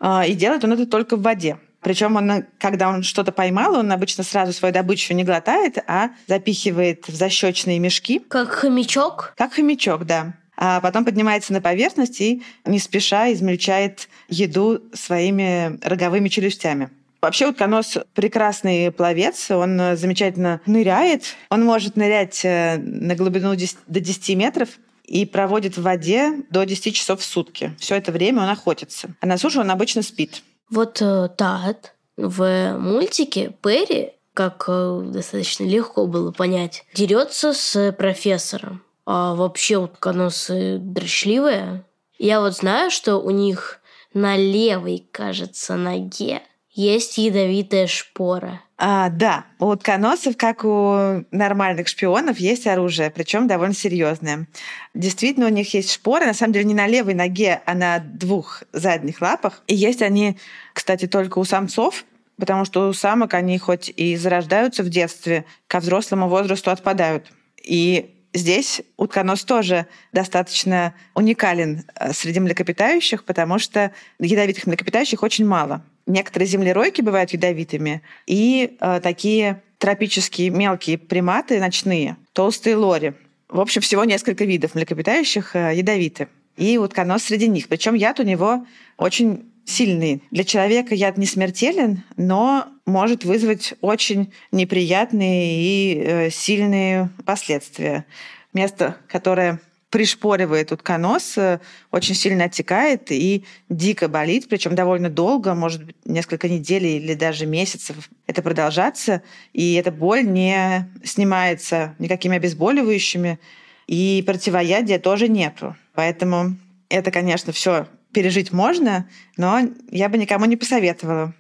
А, 0.01 0.25
и 0.27 0.33
делает 0.33 0.65
он 0.65 0.73
это 0.73 0.87
только 0.87 1.17
в 1.17 1.23
воде. 1.23 1.59
Причем 1.81 2.17
он, 2.17 2.45
когда 2.59 2.89
он 2.89 3.03
что-то 3.03 3.31
поймал, 3.31 3.77
он 3.77 3.93
обычно 3.93 4.25
сразу 4.25 4.53
свою 4.53 4.73
добычу 4.73 5.13
не 5.13 5.23
глотает, 5.23 5.79
а 5.87 6.11
запихивает 6.27 7.07
в 7.07 7.15
защечные 7.15 7.79
мешки. 7.79 8.19
Как 8.19 8.49
хомячок? 8.49 9.35
Как 9.37 9.53
хомячок, 9.53 10.07
да. 10.07 10.35
А 10.61 10.81
потом 10.81 11.05
поднимается 11.05 11.53
на 11.53 11.61
поверхность 11.61 12.21
и 12.21 12.43
не 12.65 12.81
спеша 12.81 13.33
измельчает 13.33 14.09
еду 14.29 14.83
своими 14.93 15.79
роговыми 15.87 16.29
челюстями. 16.29 16.91
Вообще 17.23 17.47
утконос 17.47 17.99
прекрасный 18.15 18.91
пловец, 18.91 19.51
он 19.53 19.97
замечательно 19.97 20.61
ныряет. 20.67 21.37
Он 21.51 21.65
может 21.65 21.97
нырять 21.97 22.45
э, 22.45 22.77
на 22.79 23.15
глубину 23.15 23.55
до 23.87 24.01
10 24.01 24.37
метров 24.37 24.69
и 25.05 25.27
проводит 25.27 25.77
в 25.77 25.83
воде 25.83 26.43
до 26.51 26.65
10 26.65 26.95
часов 26.95 27.21
в 27.21 27.25
сутки. 27.25 27.75
Все 27.79 27.97
это 27.97 28.13
время 28.13 28.43
он 28.43 28.49
охотится. 28.49 29.11
А 29.21 29.27
на 29.27 29.39
суше 29.39 29.61
он 29.61 29.71
обычно 29.71 30.03
спит. 30.03 30.43
Вот 30.71 31.01
э, 31.01 31.29
Тат 31.37 31.95
в 32.17 32.77
мультике 32.79 33.53
Перри, 33.63 34.13
как 34.35 34.65
э, 34.69 35.03
достаточно 35.07 35.65
легко 35.65 36.07
было 36.07 36.33
понять, 36.33 36.85
дерется 36.95 37.53
с 37.53 37.93
профессором. 37.93 38.83
А 39.11 39.35
вообще 39.35 39.79
утконосы 39.79 40.77
дрочливые. 40.79 41.83
Я 42.19 42.41
вот 42.41 42.55
знаю, 42.55 42.91
что 42.91 43.17
у 43.17 43.31
них 43.31 43.81
на 44.13 44.37
левой, 44.37 45.09
кажется, 45.11 45.77
ноге 45.77 46.43
есть 46.73 47.17
ядовитая 47.17 47.87
шпора. 47.87 48.61
А, 48.77 49.09
да, 49.09 49.47
у 49.59 49.69
утконосов, 49.69 50.37
как 50.37 50.63
у 50.63 51.25
нормальных 51.31 51.89
шпионов, 51.89 52.39
есть 52.39 52.67
оружие, 52.67 53.11
причем 53.11 53.49
довольно 53.49 53.75
серьезное. 53.75 54.47
Действительно, 54.93 55.47
у 55.47 55.53
них 55.53 55.73
есть 55.73 55.91
шпоры, 55.91 56.27
на 56.27 56.35
самом 56.35 56.53
деле 56.53 56.67
не 56.67 56.75
на 56.75 56.87
левой 56.87 57.15
ноге, 57.15 57.63
а 57.65 57.73
на 57.73 58.01
двух 58.01 58.63
задних 58.75 59.23
лапах. 59.23 59.63
И 59.69 59.75
есть 59.75 60.03
они, 60.03 60.37
кстати, 60.75 61.07
только 61.07 61.39
у 61.39 61.45
самцов, 61.45 62.05
потому 62.39 62.67
что 62.67 62.87
у 62.87 62.93
самок 62.93 63.33
они 63.33 63.59
хоть 63.59 63.89
и 63.89 64.17
зарождаются 64.17 64.83
в 64.83 64.91
детстве, 64.91 65.47
ко 65.67 65.81
взрослому 65.81 66.29
возрасту 66.29 66.71
отпадают. 66.71 67.33
И 67.65 68.18
здесь 68.33 68.83
утконос 68.97 69.45
тоже 69.45 69.87
достаточно 70.13 70.95
уникален 71.15 71.85
э, 71.95 72.13
среди 72.13 72.41
млекопитающих, 72.41 73.25
потому 73.25 73.59
что 73.59 73.93
ядовитых 74.19 74.67
млекопитающих 74.67 75.23
очень 75.23 75.47
мало. 75.47 75.83
Некоторые 76.07 76.49
землеройки 76.49 77.03
бывают 77.03 77.31
ядовитыми, 77.31 78.03
и 78.27 78.77
э, 78.81 79.01
такие 79.03 79.63
тропические 79.79 80.51
мелкие 80.51 80.99
приматы 80.99 81.61
ночные, 81.61 82.17
толстые 82.33 82.77
лори. 82.77 83.15
В 83.49 83.61
общем, 83.61 83.81
всего 83.81 84.05
несколько 84.05 84.45
видов 84.45 84.75
млекопитающих 84.75 85.57
э, 85.57 85.75
ядовиты. 85.75 86.29
И 86.57 86.77
утконос 86.77 87.23
среди 87.23 87.47
них. 87.47 87.69
Причем 87.69 87.95
яд 87.95 88.19
у 88.19 88.25
него 88.25 88.67
очень 88.97 89.48
сильный. 89.69 90.23
Для 90.31 90.45
человека 90.45 90.95
яд 90.95 91.19
не 91.19 91.27
смертелен, 91.27 92.03
но 92.17 92.69
может 92.87 93.25
вызвать 93.25 93.75
очень 93.81 94.33
неприятные 94.51 95.61
и 95.61 96.03
э, 96.03 96.31
сильные 96.31 97.11
последствия. 97.25 98.07
Место, 98.55 98.97
которое 99.09 99.61
пришпоривает 99.91 100.73
утконос, 100.73 101.37
э, 101.37 101.61
очень 101.91 102.15
сильно 102.15 102.45
оттекает 102.45 103.11
и 103.11 103.45
дико 103.69 104.09
болит, 104.09 104.49
причем 104.49 104.75
довольно 104.75 105.11
долго, 105.11 105.55
может 105.55 105.85
быть, 105.85 105.97
несколько 106.05 106.49
недель 106.49 106.87
или 106.87 107.15
даже 107.15 107.47
месяцев 107.47 108.09
это 108.27 108.43
продолжаться, 108.43 109.23
и 109.53 109.75
эта 109.75 109.91
боль 109.91 110.27
не 110.27 110.89
снимается 111.05 111.95
никакими 111.99 112.37
обезболивающими, 112.37 113.39
и 113.87 114.23
противоядия 114.27 114.99
тоже 114.99 115.29
нету. 115.29 115.77
Поэтому 115.95 116.57
это, 116.91 117.11
конечно, 117.11 117.53
все 117.53 117.87
пережить 118.13 118.53
можно, 118.53 119.09
но 119.37 119.61
я 119.91 120.09
бы 120.09 120.19
никому 120.19 120.45
не 120.47 120.57
посоветовала. 120.57 121.35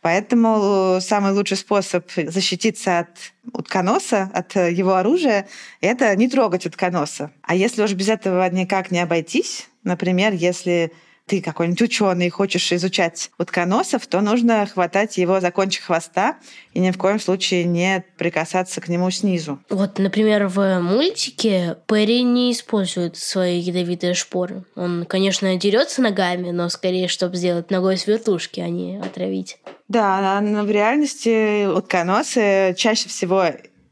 Поэтому 0.00 0.96
э, 0.98 1.00
самый 1.00 1.32
лучший 1.32 1.56
способ 1.56 2.08
защититься 2.16 3.00
от 3.00 3.08
утконоса, 3.52 4.30
от 4.32 4.56
э, 4.56 4.72
его 4.72 4.94
оружия, 4.94 5.48
это 5.80 6.14
не 6.14 6.28
трогать 6.28 6.66
утконоса. 6.66 7.32
А 7.42 7.54
если 7.54 7.82
уж 7.82 7.92
без 7.92 8.08
этого 8.08 8.48
никак 8.50 8.90
не 8.90 9.00
обойтись, 9.00 9.68
например, 9.82 10.32
если 10.32 10.92
ты 11.28 11.42
какой-нибудь 11.42 11.82
ученый 11.82 12.26
и 12.26 12.30
хочешь 12.30 12.72
изучать 12.72 13.30
утконосов, 13.38 14.06
то 14.06 14.20
нужно 14.20 14.66
хватать 14.66 15.18
его 15.18 15.40
за 15.40 15.50
кончик 15.50 15.84
хвоста 15.84 16.38
и 16.72 16.80
ни 16.80 16.90
в 16.90 16.98
коем 16.98 17.20
случае 17.20 17.64
не 17.64 18.04
прикасаться 18.16 18.80
к 18.80 18.88
нему 18.88 19.10
снизу. 19.10 19.60
Вот, 19.68 19.98
например, 19.98 20.48
в 20.48 20.80
мультике 20.80 21.76
Перри 21.86 22.22
не 22.22 22.52
использует 22.52 23.16
свои 23.16 23.58
ядовитые 23.58 24.14
шпоры. 24.14 24.64
Он, 24.74 25.04
конечно, 25.04 25.54
дерется 25.56 26.02
ногами, 26.02 26.50
но 26.50 26.68
скорее, 26.70 27.08
чтобы 27.08 27.36
сделать 27.36 27.70
ногой 27.70 27.98
с 27.98 28.06
вертушки, 28.06 28.60
а 28.60 28.68
не 28.68 28.98
отравить. 28.98 29.58
Да, 29.88 30.40
но 30.40 30.64
в 30.64 30.70
реальности 30.70 31.66
утконосы 31.66 32.74
чаще 32.76 33.08
всего 33.08 33.44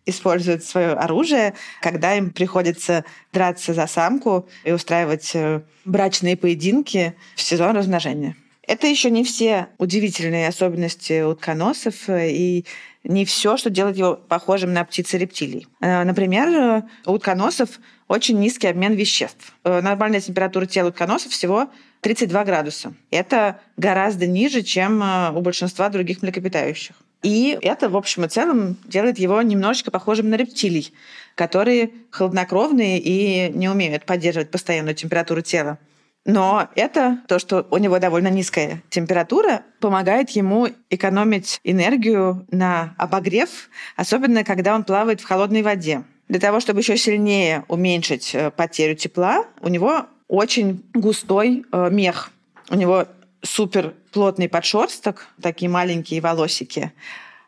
используют 0.07 0.65
свое 0.65 0.93
оружие, 0.93 1.55
когда 1.83 2.17
им 2.17 2.31
приходится 2.31 3.05
драться 3.33 3.75
за 3.75 3.87
самку 3.87 4.49
и 4.65 4.73
устраивать 4.73 5.33
э, 5.35 5.63
брачные 5.85 6.37
поединки 6.37 7.15
в 7.35 7.43
сезон 7.43 7.77
размножения. 7.77 8.37
Это 8.63 8.87
еще 8.87 9.11
не 9.11 9.23
все 9.23 9.69
удивительные 9.79 10.49
особенности 10.49 11.23
утконосов 11.23 12.09
э, 12.09 12.31
и 12.31 12.65
не 13.05 13.25
все, 13.25 13.57
что 13.57 13.69
делает 13.69 13.97
его 13.97 14.15
похожим 14.15 14.73
на 14.73 14.85
птицы 14.85 15.19
рептилий. 15.19 15.67
Э, 15.81 16.05
например, 16.05 16.85
у 17.05 17.13
утконосов 17.13 17.81
очень 18.09 18.39
низкий 18.39 18.69
обмен 18.69 18.95
веществ. 18.95 19.53
Нормальная 19.65 20.21
температура 20.21 20.65
тела 20.67 20.91
утконосов 20.91 21.33
всего 21.33 21.69
32 22.03 22.45
градуса. 22.45 22.95
Это 23.11 23.61
гораздо 23.77 24.29
ниже, 24.29 24.63
чем 24.63 25.03
у 25.35 25.41
большинства 25.41 25.89
других 25.89 26.23
млекопитающих. 26.23 26.95
И 27.27 27.59
это, 27.61 27.89
в 27.89 27.97
общем 27.97 28.25
и 28.25 28.29
целом, 28.29 28.77
делает 28.85 29.19
его 29.19 29.43
немножечко 29.43 29.91
похожим 29.91 30.31
на 30.31 30.37
рептилий, 30.37 30.95
которые 31.35 31.91
холоднокровные 32.11 33.01
и 33.01 33.51
не 33.53 33.69
умеют 33.69 34.05
поддерживать 34.05 34.53
постоянную 34.53 34.95
температуру 34.95 35.43
тела. 35.43 35.79
Но 36.25 36.69
это, 36.77 37.19
то, 37.27 37.41
что 37.41 37.67
у 37.73 37.79
него 37.79 37.99
довольно 37.99 38.29
низкая 38.29 38.81
температура, 38.91 39.63
помогает 39.81 40.31
ему 40.31 40.69
экономить 40.89 41.59
энергию 41.65 42.47
на 42.53 42.95
обогрев, 42.97 43.71
особенно 43.97 44.45
когда 44.45 44.77
он 44.77 44.85
плавает 44.85 45.21
в 45.21 45.25
холодной 45.25 45.63
воде. 45.63 46.05
Для 46.29 46.39
того, 46.39 46.61
чтобы 46.61 46.79
еще 46.79 46.97
сильнее 46.97 47.65
уменьшить 47.67 48.37
э, 48.37 48.53
потерю 48.53 48.95
тепла, 48.95 49.47
у 49.61 49.67
него 49.67 50.07
очень 50.29 50.85
густой 50.95 51.65
э, 51.73 51.91
мех. 51.91 52.31
У 52.71 52.77
него 52.77 53.07
супер 53.47 53.95
плотный 54.13 54.49
подшерсток, 54.49 55.27
такие 55.41 55.71
маленькие 55.71 56.21
волосики. 56.21 56.93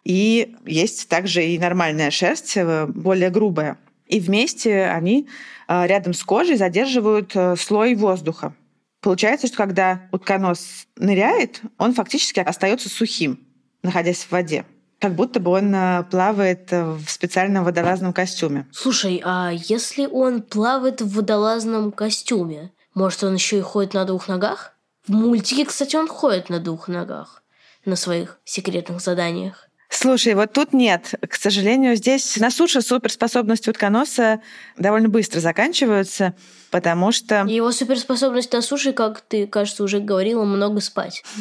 И 0.04 0.56
есть 0.64 1.08
также 1.08 1.44
и 1.44 1.58
нормальная 1.58 2.10
шерсть, 2.10 2.56
э, 2.56 2.86
более 2.86 3.30
грубая. 3.30 3.78
И 4.06 4.20
вместе 4.20 4.86
они 4.86 5.28
э, 5.68 5.86
рядом 5.86 6.14
с 6.14 6.22
кожей 6.22 6.56
задерживают 6.56 7.32
э, 7.34 7.56
слой 7.56 7.94
воздуха. 7.94 8.54
Получается, 9.02 9.46
что 9.46 9.58
когда 9.58 10.08
утконос 10.12 10.86
ныряет, 10.96 11.60
он 11.76 11.92
фактически 11.92 12.40
остается 12.40 12.88
сухим, 12.88 13.40
находясь 13.82 14.24
в 14.24 14.32
воде. 14.32 14.64
Как 14.98 15.14
будто 15.14 15.38
бы 15.38 15.52
он 15.52 16.04
плавает 16.10 16.72
в 16.72 17.04
специальном 17.06 17.62
водолазном 17.62 18.12
костюме. 18.12 18.66
Слушай, 18.72 19.22
а 19.24 19.52
если 19.52 20.06
он 20.06 20.42
плавает 20.42 21.00
в 21.00 21.14
водолазном 21.14 21.92
костюме, 21.92 22.72
может, 22.94 23.22
он 23.22 23.34
еще 23.34 23.58
и 23.58 23.60
ходит 23.60 23.94
на 23.94 24.04
двух 24.04 24.26
ногах? 24.26 24.77
В 25.08 25.12
мультике, 25.12 25.64
кстати, 25.64 25.96
он 25.96 26.06
ходит 26.06 26.50
на 26.50 26.60
двух 26.60 26.86
ногах 26.86 27.42
на 27.86 27.96
своих 27.96 28.38
секретных 28.44 29.00
заданиях. 29.00 29.68
Слушай, 29.88 30.34
вот 30.34 30.52
тут 30.52 30.74
нет. 30.74 31.14
К 31.26 31.34
сожалению, 31.34 31.96
здесь 31.96 32.36
на 32.36 32.50
суше 32.50 32.82
суперспособности 32.82 33.70
утконоса 33.70 34.42
довольно 34.76 35.08
быстро 35.08 35.40
заканчиваются, 35.40 36.34
потому 36.70 37.10
что... 37.10 37.46
Его 37.46 37.72
суперспособность 37.72 38.52
на 38.52 38.60
суше, 38.60 38.92
как 38.92 39.22
ты, 39.22 39.46
кажется, 39.46 39.82
уже 39.82 40.00
говорила, 40.00 40.44
много 40.44 40.80
спать. 40.80 41.24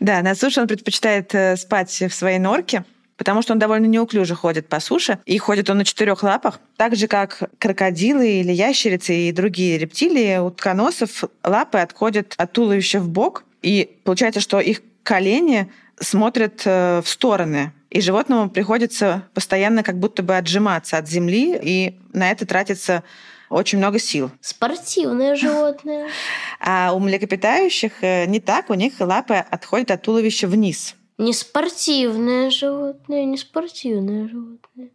Да, 0.00 0.22
на 0.22 0.34
суше 0.34 0.62
он 0.62 0.68
предпочитает 0.68 1.34
э, 1.34 1.54
спать 1.54 1.90
в 1.90 2.14
своей 2.14 2.38
норке, 2.38 2.82
потому 3.20 3.42
что 3.42 3.52
он 3.52 3.58
довольно 3.58 3.84
неуклюже 3.84 4.34
ходит 4.34 4.66
по 4.66 4.80
суше, 4.80 5.18
и 5.26 5.36
ходит 5.36 5.68
он 5.68 5.76
на 5.76 5.84
четырех 5.84 6.22
лапах. 6.22 6.58
Так 6.78 6.96
же, 6.96 7.06
как 7.06 7.50
крокодилы 7.58 8.40
или 8.40 8.50
ящерицы 8.50 9.14
и 9.14 9.30
другие 9.30 9.76
рептилии, 9.76 10.38
у 10.38 10.50
тканосов 10.50 11.24
лапы 11.44 11.76
отходят 11.76 12.32
от 12.38 12.52
туловища 12.52 12.98
в 12.98 13.10
бок, 13.10 13.44
и 13.60 13.94
получается, 14.04 14.40
что 14.40 14.58
их 14.58 14.80
колени 15.02 15.70
смотрят 16.00 16.62
э, 16.64 17.02
в 17.04 17.08
стороны. 17.10 17.74
И 17.90 18.00
животному 18.00 18.48
приходится 18.48 19.24
постоянно 19.34 19.82
как 19.82 19.98
будто 19.98 20.22
бы 20.22 20.38
отжиматься 20.38 20.96
от 20.96 21.06
земли, 21.06 21.60
и 21.62 21.98
на 22.14 22.30
это 22.30 22.46
тратится 22.46 23.04
очень 23.50 23.76
много 23.76 23.98
сил. 23.98 24.30
Спортивное 24.40 25.36
животное. 25.36 26.08
А 26.58 26.94
у 26.94 26.98
млекопитающих 26.98 28.02
э, 28.02 28.24
не 28.24 28.40
так, 28.40 28.70
у 28.70 28.74
них 28.74 28.94
лапы 28.98 29.34
отходят 29.34 29.90
от 29.90 30.00
туловища 30.00 30.48
вниз. 30.48 30.94
Не 31.20 31.34
спортивное 31.34 32.48
животное, 32.48 33.26
не 33.26 33.36
спортивное 33.36 34.26
животное. 34.26 34.88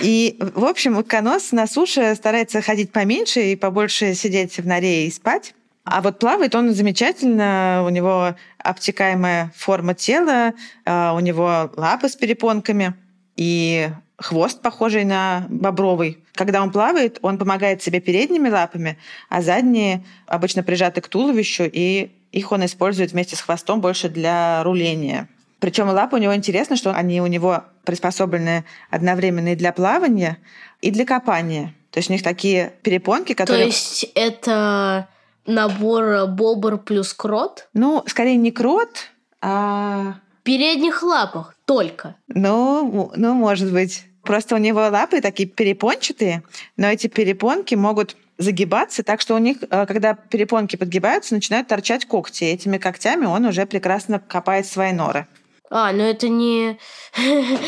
И, 0.00 0.38
в 0.54 0.64
общем, 0.64 0.96
утконос 0.96 1.50
на 1.50 1.66
суше 1.66 2.14
старается 2.14 2.62
ходить 2.62 2.92
поменьше 2.92 3.50
и 3.50 3.56
побольше 3.56 4.14
сидеть 4.14 4.58
в 4.58 4.64
норе 4.64 5.08
и 5.08 5.10
спать. 5.10 5.54
А 5.82 6.02
вот 6.02 6.20
плавает 6.20 6.54
он 6.54 6.72
замечательно, 6.72 7.82
у 7.84 7.88
него 7.88 8.36
обтекаемая 8.58 9.52
форма 9.56 9.94
тела, 9.94 10.54
а, 10.84 11.14
у 11.14 11.18
него 11.18 11.68
лапы 11.76 12.08
с 12.08 12.14
перепонками 12.14 12.94
и 13.34 13.90
хвост, 14.18 14.62
похожий 14.62 15.04
на 15.04 15.46
бобровый. 15.48 16.18
Когда 16.34 16.62
он 16.62 16.70
плавает, 16.70 17.18
он 17.22 17.38
помогает 17.38 17.82
себе 17.82 17.98
передними 17.98 18.48
лапами, 18.48 18.98
а 19.28 19.42
задние 19.42 20.04
обычно 20.28 20.62
прижаты 20.62 21.00
к 21.00 21.08
туловищу, 21.08 21.64
и 21.64 22.12
их 22.30 22.52
он 22.52 22.64
использует 22.64 23.10
вместе 23.10 23.34
с 23.34 23.40
хвостом 23.40 23.80
больше 23.80 24.08
для 24.08 24.62
руления. 24.62 25.28
Причем 25.58 25.88
лапы 25.88 26.16
у 26.16 26.18
него 26.18 26.34
интересно, 26.34 26.76
что 26.76 26.92
они 26.92 27.20
у 27.20 27.26
него 27.26 27.64
приспособлены 27.84 28.64
одновременно 28.90 29.52
и 29.52 29.56
для 29.56 29.72
плавания, 29.72 30.38
и 30.80 30.90
для 30.90 31.06
копания. 31.06 31.74
То 31.90 31.98
есть 31.98 32.10
у 32.10 32.12
них 32.12 32.22
такие 32.22 32.74
перепонки, 32.82 33.32
которые... 33.32 33.64
То 33.64 33.66
есть 33.68 34.10
это 34.14 35.08
набор 35.46 36.26
бобр 36.26 36.78
плюс 36.78 37.14
крот? 37.14 37.68
Ну, 37.72 38.04
скорее 38.06 38.36
не 38.36 38.50
крот, 38.50 39.10
а... 39.40 40.16
В 40.40 40.42
передних 40.42 41.02
лапах 41.02 41.54
только. 41.64 42.16
Ну, 42.28 43.12
ну, 43.16 43.34
может 43.34 43.72
быть. 43.72 44.04
Просто 44.22 44.56
у 44.56 44.58
него 44.58 44.80
лапы 44.80 45.20
такие 45.20 45.48
перепончатые, 45.48 46.42
но 46.76 46.88
эти 46.88 47.06
перепонки 47.06 47.74
могут 47.76 48.16
загибаться, 48.38 49.02
так 49.02 49.20
что 49.20 49.34
у 49.34 49.38
них, 49.38 49.58
э, 49.62 49.86
когда 49.86 50.14
перепонки 50.14 50.76
подгибаются, 50.76 51.34
начинают 51.34 51.68
торчать 51.68 52.06
когти. 52.06 52.44
И 52.44 52.48
этими 52.48 52.78
когтями 52.78 53.24
он 53.24 53.46
уже 53.46 53.66
прекрасно 53.66 54.18
копает 54.18 54.66
свои 54.66 54.92
норы. 54.92 55.26
А, 55.70 55.92
но 55.92 56.02
это 56.04 56.28
не... 56.28 56.78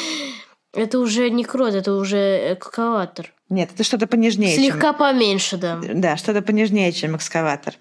Это 0.74 0.98
уже 0.98 1.30
не 1.30 1.44
крот, 1.44 1.74
это 1.74 1.94
уже 1.94 2.52
экскаватор. 2.52 3.32
Нет, 3.48 3.70
это 3.74 3.82
что-то 3.82 4.06
понежнее. 4.06 4.54
Слегка 4.54 4.90
чем... 4.90 4.98
поменьше, 4.98 5.56
да. 5.56 5.80
Да, 5.82 6.16
что-то 6.18 6.42
понежнее, 6.42 6.92
чем 6.92 7.16
экскаватор. 7.16 7.74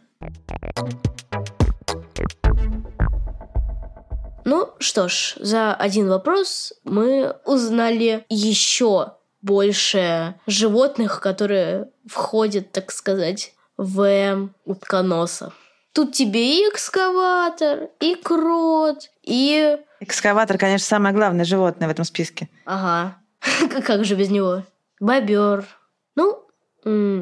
Ну 4.45 4.69
что 4.79 5.09
ж, 5.09 5.35
за 5.41 5.73
один 5.73 6.07
вопрос 6.07 6.73
мы 6.85 7.35
узнали 7.45 8.25
еще 8.29 9.17
больше 9.41 10.35
животных, 10.47 11.19
которые 11.19 11.89
входят, 12.07 12.71
так 12.71 12.91
сказать, 12.91 13.53
в 13.75 14.49
утконоса. 14.63 15.51
Тут 15.97 16.13
тебе 16.13 16.59
и 16.59 16.69
экскаватор, 16.69 17.89
и 17.99 18.13
крот, 18.13 19.09
и... 19.23 19.79
Экскаватор, 19.99 20.59
конечно, 20.59 20.85
самое 20.85 21.15
главное 21.15 21.43
животное 21.43 21.87
в 21.87 21.91
этом 21.91 22.05
списке. 22.05 22.49
Ага. 22.65 23.17
Как 23.83 24.05
же 24.05 24.13
без 24.13 24.29
него? 24.29 24.61
Бобер. 24.99 25.65
Ну, 26.13 26.45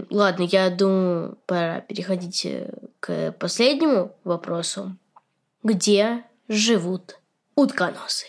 ладно, 0.09 0.43
я 0.43 0.69
думаю, 0.71 1.37
пора 1.45 1.79
переходить 1.79 2.45
э, 2.45 2.69
к 2.99 3.31
последнему 3.39 4.13
вопросу. 4.25 4.97
Где 5.63 6.25
живут 6.49 7.17
утконосы? 7.55 8.25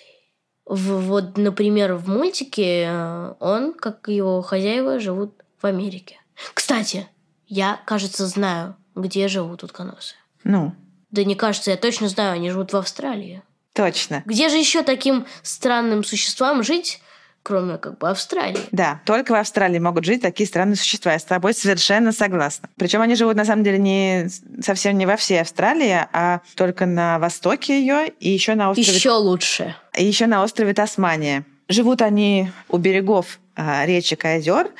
Вот, 0.64 1.36
например, 1.36 1.94
в 1.94 2.08
мультике 2.08 2.84
э, 2.88 3.34
он, 3.40 3.74
как 3.74 4.06
его 4.06 4.42
хозяева, 4.42 5.00
живут 5.00 5.42
в 5.60 5.66
Америке. 5.66 6.20
Кстати, 6.54 7.08
я, 7.48 7.80
кажется, 7.84 8.28
знаю, 8.28 8.76
где 8.94 9.26
живут 9.26 9.64
утконосы. 9.64 10.14
Ну? 10.46 10.72
Да 11.10 11.24
не 11.24 11.34
кажется, 11.34 11.72
я 11.72 11.76
точно 11.76 12.08
знаю, 12.08 12.34
они 12.34 12.50
живут 12.50 12.72
в 12.72 12.76
Австралии. 12.76 13.42
Точно. 13.72 14.22
Где 14.24 14.48
же 14.48 14.56
еще 14.56 14.82
таким 14.82 15.26
странным 15.42 16.04
существам 16.04 16.62
жить, 16.62 17.02
кроме 17.42 17.78
как 17.78 17.98
бы 17.98 18.08
Австралии? 18.08 18.60
Да, 18.70 19.00
только 19.04 19.32
в 19.32 19.34
Австралии 19.34 19.80
могут 19.80 20.04
жить 20.04 20.22
такие 20.22 20.46
странные 20.46 20.76
существа. 20.76 21.12
Я 21.12 21.18
с 21.18 21.24
тобой 21.24 21.52
совершенно 21.52 22.12
согласна. 22.12 22.68
Причем 22.76 23.02
они 23.02 23.16
живут 23.16 23.34
на 23.36 23.44
самом 23.44 23.64
деле 23.64 23.78
не 23.78 24.28
совсем 24.62 24.96
не 24.96 25.04
во 25.04 25.16
всей 25.16 25.40
Австралии, 25.40 26.06
а 26.12 26.40
только 26.54 26.86
на 26.86 27.18
востоке 27.18 27.80
ее 27.80 28.08
и 28.20 28.30
еще 28.30 28.54
на 28.54 28.70
острове. 28.70 28.96
Еще 28.96 29.10
лучше. 29.10 29.74
И 29.96 30.04
еще 30.04 30.26
на 30.26 30.44
острове 30.44 30.74
Тасмания. 30.74 31.44
Живут 31.68 32.02
они 32.02 32.52
у 32.68 32.78
берегов 32.78 33.40
а, 33.56 33.84
речек 33.84 34.24
и 34.24 34.28
озер, 34.28 34.70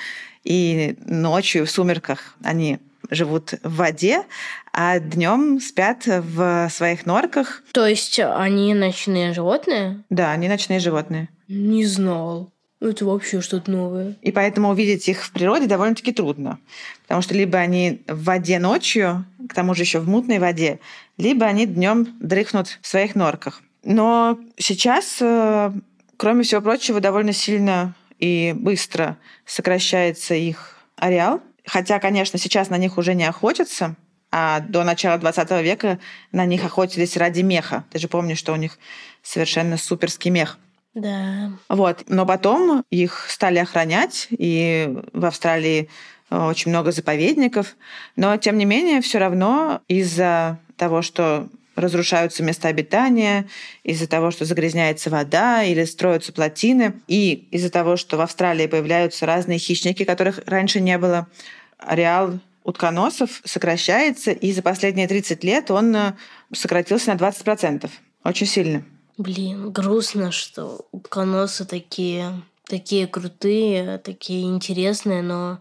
и 0.45 0.97
ночью 1.05 1.67
в 1.67 1.71
сумерках 1.71 2.37
они 2.45 2.79
живут 3.11 3.55
в 3.63 3.77
воде, 3.77 4.23
а 4.73 4.99
днем 4.99 5.61
спят 5.61 6.05
в 6.07 6.69
своих 6.71 7.07
норках. 7.07 7.63
То 7.73 7.87
есть 7.87 8.19
они 8.19 8.75
ночные 8.75 9.33
животные? 9.33 10.05
Да, 10.11 10.33
они 10.33 10.49
ночные 10.49 10.81
животные. 10.81 11.29
Не 11.49 11.85
знал. 11.85 12.51
Это 12.81 13.07
вообще 13.07 13.41
что-то 13.41 13.71
новое. 13.71 14.17
И 14.21 14.33
поэтому 14.33 14.69
увидеть 14.69 15.09
их 15.09 15.25
в 15.25 15.33
природе 15.33 15.67
довольно-таки 15.67 16.13
трудно. 16.13 16.59
Потому 17.03 17.23
что 17.23 17.35
либо 17.35 17.59
они 17.59 18.03
в 18.07 18.25
воде 18.25 18.59
ночью, 18.59 19.25
к 19.49 19.55
тому 19.55 19.75
же 19.75 19.83
еще 19.83 19.99
в 19.99 20.09
мутной 20.09 20.39
воде, 20.39 20.81
либо 21.17 21.47
они 21.47 21.67
днем 21.67 22.07
дрыхнут 22.21 22.79
в 22.83 22.87
своих 22.87 23.15
норках. 23.15 23.63
Но 23.83 24.39
сейчас, 24.59 25.19
э, 25.21 25.73
кроме 26.17 26.43
всего 26.43 26.61
прочего, 26.61 27.01
довольно 27.01 27.33
сильно 27.33 27.95
и 28.19 28.53
быстро 28.55 29.17
сокращается 29.47 30.35
их 30.35 30.77
ареал. 30.97 31.41
Хотя, 31.67 31.99
конечно, 31.99 32.39
сейчас 32.39 32.71
на 32.71 32.79
них 32.79 32.97
уже 32.97 33.15
не 33.15 33.25
охотятся, 33.25 33.97
а 34.31 34.61
до 34.61 34.85
начала 34.85 35.19
20 35.19 35.51
века 35.63 35.99
на 36.33 36.47
них 36.47 36.65
охотились 36.65 37.17
ради 37.17 37.41
меха. 37.41 37.85
Ты 37.91 37.99
же 37.99 38.09
помнишь, 38.09 38.39
что 38.39 38.53
у 38.53 38.57
них 38.57 38.79
совершенно 39.23 39.77
суперский 39.77 40.31
мех. 40.31 40.59
Да. 40.95 41.53
Вот. 41.69 42.05
Но 42.09 42.25
потом 42.25 42.85
их 42.91 43.27
стали 43.29 43.59
охранять, 43.59 44.29
и 44.31 44.97
в 45.13 45.25
Австралии 45.27 45.91
э, 46.31 46.39
очень 46.39 46.71
много 46.71 46.93
заповедников. 46.93 47.77
Но, 48.17 48.37
тем 48.37 48.57
не 48.57 48.65
менее, 48.65 49.03
все 49.03 49.19
равно 49.19 49.83
из-за 49.89 50.59
того, 50.77 51.03
что 51.03 51.49
разрушаются 51.77 52.43
места 52.43 52.69
обитания, 52.69 53.47
из-за 53.85 54.09
того, 54.09 54.31
что 54.31 54.45
загрязняется 54.45 55.11
вода 55.11 55.63
или 55.63 55.85
строятся 55.85 56.33
плотины, 56.33 57.01
и 57.07 57.47
из-за 57.51 57.71
того, 57.71 57.97
что 57.97 58.17
в 58.17 58.23
Австралии 58.23 58.67
появляются 58.67 59.27
разные 59.27 59.59
хищники, 59.59 60.05
которых 60.05 60.41
раньше 60.47 60.81
не 60.81 60.99
было, 60.99 61.29
ареал 61.79 62.41
утконосов 62.65 63.43
сокращается, 63.45 64.33
и 64.33 64.53
за 64.53 64.63
последние 64.63 65.07
30 65.07 65.45
лет 65.45 65.71
он 65.71 65.95
э, 65.95 66.15
сократился 66.53 67.15
на 67.15 67.19
20%. 67.19 67.89
Очень 68.25 68.47
сильно. 68.47 68.85
Блин, 69.19 69.71
грустно, 69.71 70.33
что 70.33 70.87
утконосы 70.91 71.65
такие, 71.65 72.43
такие 72.65 73.07
крутые, 73.07 73.99
такие 73.99 74.43
интересные, 74.43 75.23
но 75.23 75.61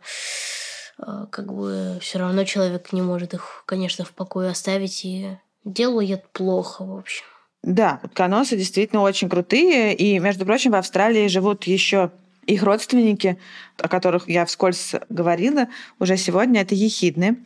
э, 0.98 1.28
как 1.30 1.54
бы 1.54 2.00
все 2.02 2.18
равно 2.18 2.44
человек 2.44 2.92
не 2.92 3.04
может 3.04 3.36
их, 3.36 3.64
конечно, 3.68 4.04
в 4.04 4.12
покое 4.12 4.50
оставить 4.50 5.06
и 5.06 5.38
делает 5.66 6.30
плохо, 6.32 6.86
в 6.86 6.98
общем. 6.98 7.26
Да, 7.64 8.00
утконосы 8.04 8.56
действительно 8.56 9.02
очень 9.02 9.28
крутые, 9.28 9.96
и, 9.96 10.20
между 10.20 10.46
прочим, 10.46 10.72
в 10.72 10.76
Австралии 10.76 11.28
живут 11.28 11.64
еще 11.66 12.12
их 12.46 12.62
родственники, 12.62 13.40
о 13.80 13.88
которых 13.88 14.30
я 14.30 14.46
вскользь 14.46 14.94
говорила 15.10 15.68
уже 16.00 16.16
сегодня, 16.16 16.62
это 16.62 16.76
ехидны. 16.76 17.38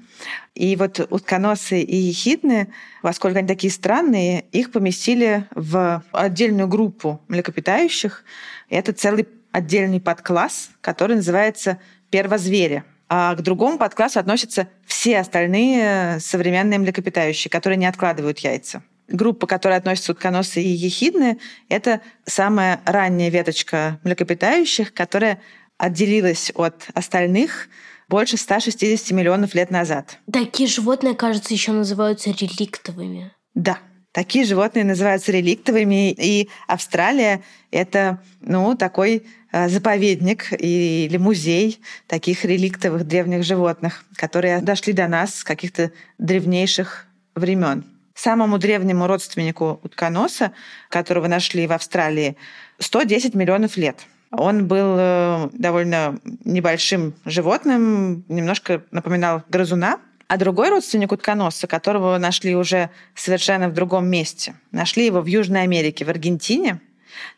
И 0.55 0.75
вот 0.75 0.99
утконосы 1.09 1.81
и 1.81 1.95
ехидны, 1.95 2.73
поскольку 3.01 3.39
они 3.39 3.47
такие 3.47 3.71
странные, 3.71 4.43
их 4.51 4.71
поместили 4.71 5.45
в 5.55 6.03
отдельную 6.11 6.67
группу 6.67 7.21
млекопитающих. 7.29 8.25
Это 8.69 8.91
целый 8.91 9.27
отдельный 9.51 10.01
подкласс, 10.01 10.69
который 10.81 11.15
называется 11.15 11.79
первозвери. 12.09 12.83
А 13.09 13.35
к 13.35 13.41
другому 13.41 13.77
подклассу 13.77 14.19
относятся 14.19 14.69
все 14.85 15.19
остальные 15.19 16.19
современные 16.19 16.79
млекопитающие, 16.79 17.49
которые 17.49 17.77
не 17.77 17.87
откладывают 17.87 18.39
яйца. 18.39 18.83
группа, 19.07 19.47
которая 19.47 19.79
относится 19.79 20.11
утконосы 20.11 20.61
и 20.61 20.67
ехидны, 20.67 21.39
это 21.67 22.01
самая 22.25 22.79
ранняя 22.85 23.31
веточка 23.31 23.99
млекопитающих, 24.03 24.93
которая 24.93 25.41
отделилась 25.79 26.51
от 26.53 26.87
остальных 26.93 27.69
больше 28.09 28.37
160 28.37 29.11
миллионов 29.11 29.53
лет 29.53 29.71
назад. 29.71 30.19
Такие 30.31 30.67
животные, 30.67 31.15
кажется, 31.15 31.53
еще 31.53 31.71
называются 31.71 32.31
реликтовыми. 32.31 33.31
Да, 33.53 33.77
такие 34.11 34.45
животные 34.45 34.83
называются 34.83 35.31
реликтовыми, 35.31 36.11
и 36.11 36.49
Австралия— 36.67 37.43
это 37.71 38.21
ну, 38.41 38.75
такой 38.75 39.17
э, 39.17 39.21
заповедник 39.51 40.53
или 40.53 41.17
музей 41.17 41.81
таких 42.07 42.45
реликтовых 42.45 43.05
древних 43.05 43.43
животных, 43.43 44.05
которые 44.15 44.61
дошли 44.61 44.93
до 44.93 45.07
нас 45.07 45.35
с 45.35 45.43
каких-то 45.43 45.91
древнейших 46.17 47.07
времен. 47.35 47.85
Самому 48.13 48.57
древнему 48.57 49.07
родственнику 49.07 49.79
утконоса, 49.81 50.51
которого 50.89 51.27
нашли 51.27 51.67
в 51.67 51.71
Австралии, 51.71 52.35
110 52.79 53.33
миллионов 53.33 53.77
лет. 53.77 54.05
Он 54.31 54.67
был 54.67 54.95
э, 54.99 55.49
довольно 55.53 56.19
небольшим 56.43 57.15
животным, 57.25 58.25
немножко 58.27 58.83
напоминал 58.91 59.43
грызуна. 59.49 59.99
А 60.27 60.37
другой 60.37 60.69
родственник 60.69 61.11
утконоса, 61.11 61.65
которого 61.65 62.17
нашли 62.19 62.55
уже 62.55 62.91
совершенно 63.15 63.69
в 63.69 63.73
другом 63.73 64.07
месте, 64.07 64.53
нашли 64.71 65.07
его 65.07 65.21
в 65.21 65.25
Южной 65.25 65.63
Америке, 65.63 66.05
в 66.05 66.09
Аргентине, 66.09 66.81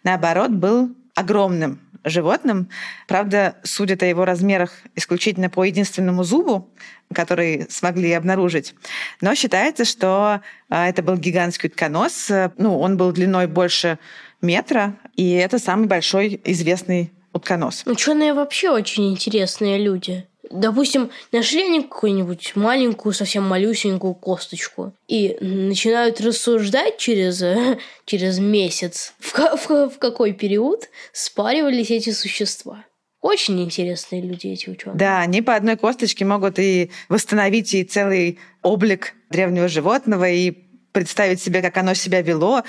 наоборот, 0.04 0.50
был 0.50 0.93
огромным 1.15 1.80
животным. 2.04 2.70
Правда, 3.08 3.56
судят 3.64 4.04
о 4.04 4.06
его 4.06 4.26
размерах 4.26 4.72
исключительно 4.96 5.50
по 5.50 5.64
единственному 5.64 6.24
зубу, 6.24 6.70
который 7.14 7.68
смогли 7.70 8.12
обнаружить. 8.14 8.74
Но 9.22 9.36
считается, 9.36 9.86
что 9.86 10.42
а, 10.70 10.90
это 10.90 11.04
был 11.04 11.18
гигантский 11.18 11.70
утконос. 11.70 12.32
Ну, 12.58 12.80
он 12.80 12.98
был 12.98 13.12
длиной 13.12 13.48
больше 13.48 14.00
метра, 14.42 14.96
и 15.16 15.32
это 15.34 15.60
самый 15.60 15.88
большой 15.88 16.40
известный 16.44 17.12
утконос. 17.34 17.84
Ученые 17.86 18.34
вообще 18.34 18.70
очень 18.70 19.12
интересные 19.12 19.78
люди. 19.78 20.26
Допустим, 20.49 21.12
нашли 21.32 21.63
они 21.63 21.82
какую-нибудь 21.84 22.56
маленькую, 22.56 23.13
совсем 23.13 23.43
малюсенькую 23.47 24.15
косточку 24.15 24.93
и 25.08 25.38
начинают 25.39 26.19
рассуждать 26.19 26.97
через, 26.97 27.43
через 28.06 28.39
месяц, 28.39 29.13
в, 29.19 29.34
в, 29.34 29.89
в 29.89 29.99
какой 29.99 30.34
период 30.34 30.89
спаривались 31.13 31.91
эти 31.91 32.12
существа. 32.12 32.86
Очень 33.21 33.62
интересные 33.63 34.21
люди 34.21 34.47
эти 34.47 34.67
ученые. 34.67 34.97
Да, 34.97 35.19
они 35.19 35.43
по 35.43 35.56
одной 35.56 35.77
косточке 35.77 36.25
могут 36.25 36.58
и 36.58 36.89
восстановить 37.08 37.73
и 37.75 37.84
целый 37.84 38.39
облик 38.63 39.13
древнего 39.30 39.67
животного, 39.67 40.27
и 40.27 40.51
представить 40.91 41.41
себе, 41.41 41.62
как 41.62 41.77
оно 41.77 41.93
себя 41.93 42.21
вело. 42.23 42.63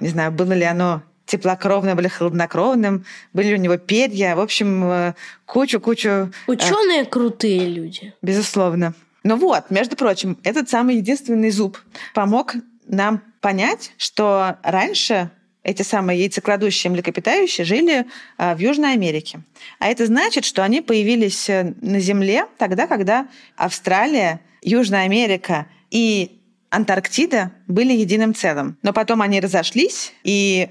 Не 0.00 0.08
знаю, 0.08 0.32
было 0.32 0.52
ли 0.52 0.64
оно 0.64 1.02
теплокровным 1.32 1.98
или 1.98 2.08
хладнокровным, 2.08 3.04
были 3.32 3.54
у 3.54 3.56
него 3.56 3.78
перья, 3.78 4.36
в 4.36 4.40
общем, 4.40 5.14
кучу-кучу... 5.46 6.08
Э, 6.08 6.30
Ученые 6.46 7.02
э, 7.02 7.04
крутые 7.06 7.68
люди. 7.68 8.12
Безусловно. 8.20 8.94
Ну 9.24 9.36
вот, 9.36 9.70
между 9.70 9.96
прочим, 9.96 10.38
этот 10.44 10.68
самый 10.68 10.96
единственный 10.96 11.50
зуб 11.50 11.78
помог 12.14 12.54
нам 12.86 13.22
понять, 13.40 13.92
что 13.96 14.56
раньше 14.62 15.30
эти 15.62 15.82
самые 15.82 16.20
яйцекладущие 16.20 16.90
млекопитающие 16.90 17.64
жили 17.64 18.06
э, 18.36 18.54
в 18.54 18.58
Южной 18.58 18.92
Америке. 18.92 19.40
А 19.78 19.88
это 19.88 20.06
значит, 20.06 20.44
что 20.44 20.62
они 20.62 20.80
появились 20.80 21.48
э, 21.48 21.74
на 21.80 22.00
Земле 22.00 22.46
тогда, 22.58 22.86
когда 22.86 23.28
Австралия, 23.56 24.40
Южная 24.62 25.04
Америка 25.04 25.66
и 25.90 26.38
Антарктида 26.70 27.52
были 27.68 27.92
единым 27.92 28.34
целым. 28.34 28.76
Но 28.82 28.92
потом 28.92 29.22
они 29.22 29.40
разошлись, 29.40 30.12
и 30.24 30.68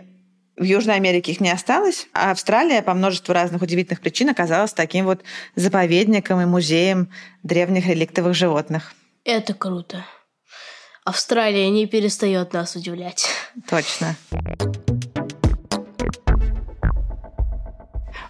в 0.61 0.63
Южной 0.63 0.95
Америке 0.95 1.31
их 1.31 1.41
не 1.41 1.49
осталось, 1.49 2.07
а 2.13 2.29
Австралия 2.29 2.83
по 2.83 2.93
множеству 2.93 3.33
разных 3.33 3.63
удивительных 3.63 3.99
причин 3.99 4.29
оказалась 4.29 4.73
таким 4.73 5.05
вот 5.05 5.23
заповедником 5.55 6.39
и 6.39 6.45
музеем 6.45 7.09
древних 7.41 7.87
реликтовых 7.87 8.35
животных. 8.35 8.93
Это 9.25 9.55
круто. 9.55 10.05
Австралия 11.03 11.67
не 11.71 11.87
перестает 11.87 12.53
нас 12.53 12.75
удивлять. 12.75 13.27
Точно. 13.67 14.15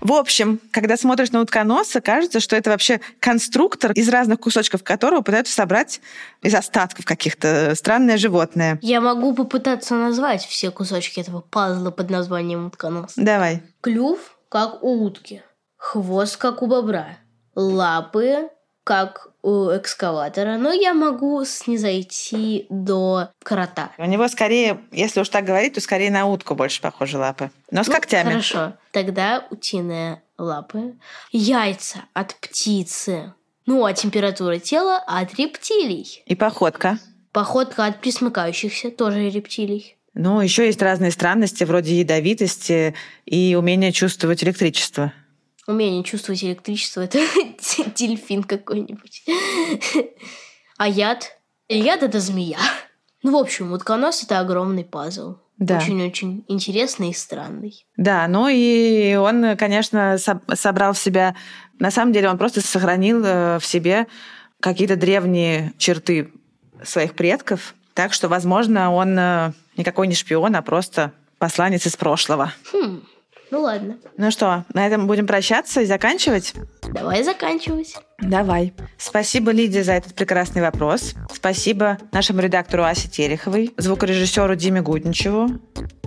В 0.02 0.14
общем, 0.14 0.60
когда 0.72 0.98
смотришь 0.98 1.32
на 1.32 1.42
утконоса, 1.42 2.02
кажется, 2.02 2.40
что 2.40 2.56
это 2.56 2.72
вообще 2.72 3.00
конструктор 3.20 3.92
из 3.92 4.10
разных 4.10 4.40
кусочков 4.40 4.84
которого 4.84 5.22
пытаются 5.22 5.54
собрать 5.54 6.02
из 6.42 6.56
остатков 6.56 7.06
каких-то 7.06 7.74
странное 7.76 8.18
животное. 8.18 8.80
Я 8.82 9.00
могу 9.00 9.34
попытаться 9.36 9.94
назвать 9.94 10.44
все 10.46 10.72
кусочки 10.72 11.20
этого 11.20 11.42
пазла 11.42 11.92
под 11.92 12.10
названием 12.10 12.66
утконос. 12.66 13.14
Давай. 13.16 13.62
Клюв, 13.82 14.38
как 14.50 14.84
у 14.84 15.06
утки. 15.06 15.44
Хвост, 15.78 16.38
как 16.38 16.64
у 16.64 16.68
бобра. 16.68 17.18
Лапы, 17.54 18.50
как 18.84 19.31
у 19.41 19.75
экскаватора, 19.75 20.58
но 20.58 20.71
я 20.71 20.93
могу 20.93 21.43
снизойти 21.45 22.65
до 22.69 23.30
крота. 23.43 23.91
У 23.97 24.06
него 24.06 24.27
скорее, 24.27 24.82
если 24.91 25.21
уж 25.21 25.30
так 25.30 25.45
говорить, 25.45 25.73
то 25.73 25.82
скорее 25.82 26.12
на 26.12 26.25
утку 26.25 26.56
больше 26.56 26.82
похожи 26.82 27.17
лапы. 27.17 27.51
Но 27.71 27.84
с 27.84 27.88
ну, 27.88 27.93
когтями. 27.93 28.30
Хорошо. 28.30 28.73
Тогда 28.91 29.45
утиные 29.49 30.21
лапы. 30.38 30.95
Яйца 31.32 32.06
от 32.13 32.36
птицы. 32.36 33.34
Ну, 33.65 33.86
а 33.86 33.93
температура 33.93 34.60
тела 34.60 35.04
от 35.08 35.36
рептилий. 35.36 36.23
И 36.25 36.36
походка. 36.36 36.97
Походка 37.32 37.86
от 37.86 38.01
присмыкающихся, 38.01 38.91
тоже 38.91 39.30
рептилий. 39.30 39.95
Ну, 40.13 40.41
еще 40.41 40.65
есть 40.65 40.82
разные 40.82 41.12
странности, 41.12 41.63
вроде 41.63 41.97
ядовитости 41.99 42.95
и 43.25 43.56
умения 43.58 43.93
чувствовать 43.93 44.43
электричество 44.43 45.13
умение 45.71 46.03
чувствовать 46.03 46.43
электричество, 46.43 47.01
это 47.01 47.19
дельфин 47.95 48.43
какой-нибудь. 48.43 49.23
А 50.77 50.88
яд? 50.88 51.38
Яд— 51.69 52.03
это 52.03 52.19
змея. 52.19 52.60
Ну, 53.23 53.34
в 53.34 53.41
общем, 53.41 53.71
утконос— 53.71 54.23
это 54.25 54.39
огромный 54.39 54.84
пазл. 54.84 55.36
Да. 55.57 55.77
Очень-очень 55.77 56.43
интересный 56.47 57.12
и 57.12 57.13
странный. 57.13 57.86
Да, 57.95 58.27
ну 58.27 58.47
и 58.49 59.13
он, 59.13 59.55
конечно, 59.57 60.17
собрал 60.17 60.93
в 60.93 60.97
себя... 60.97 61.36
На 61.77 61.91
самом 61.91 62.13
деле 62.13 62.29
он 62.29 62.39
просто 62.39 62.62
сохранил 62.62 63.23
э, 63.23 63.60
в 63.60 63.65
себе 63.65 64.07
какие-то 64.60 64.95
древние 64.95 65.73
черты 65.77 66.31
своих 66.84 67.13
предков. 67.13 67.75
Так 67.93 68.13
что, 68.13 68.27
возможно, 68.27 68.91
он 68.91 69.17
э, 69.17 69.51
никакой 69.77 70.07
не 70.07 70.15
шпион, 70.15 70.55
а 70.55 70.63
просто 70.63 71.12
посланец 71.38 71.86
из 71.86 71.95
прошлого. 71.95 72.53
Хм. 72.71 73.01
Ну 73.52 73.62
ладно. 73.62 73.98
Ну 74.18 74.32
что, 74.32 74.64
на 74.74 74.88
этом 74.88 75.08
будем 75.08 75.28
прощаться 75.28 75.82
и 75.82 75.86
заканчивать? 75.86 76.54
Давай 76.94 77.22
заканчивать. 77.22 77.96
Давай. 78.20 78.74
Спасибо, 78.98 79.52
Лидия, 79.52 79.84
за 79.84 79.92
этот 79.94 80.16
прекрасный 80.16 80.62
вопрос. 80.62 81.16
Спасибо 81.34 81.98
нашему 82.14 82.40
редактору 82.40 82.84
Асе 82.84 83.10
Тереховой, 83.10 83.74
звукорежиссеру 83.78 84.56
Диме 84.56 84.82
Гудничеву, 84.82 85.50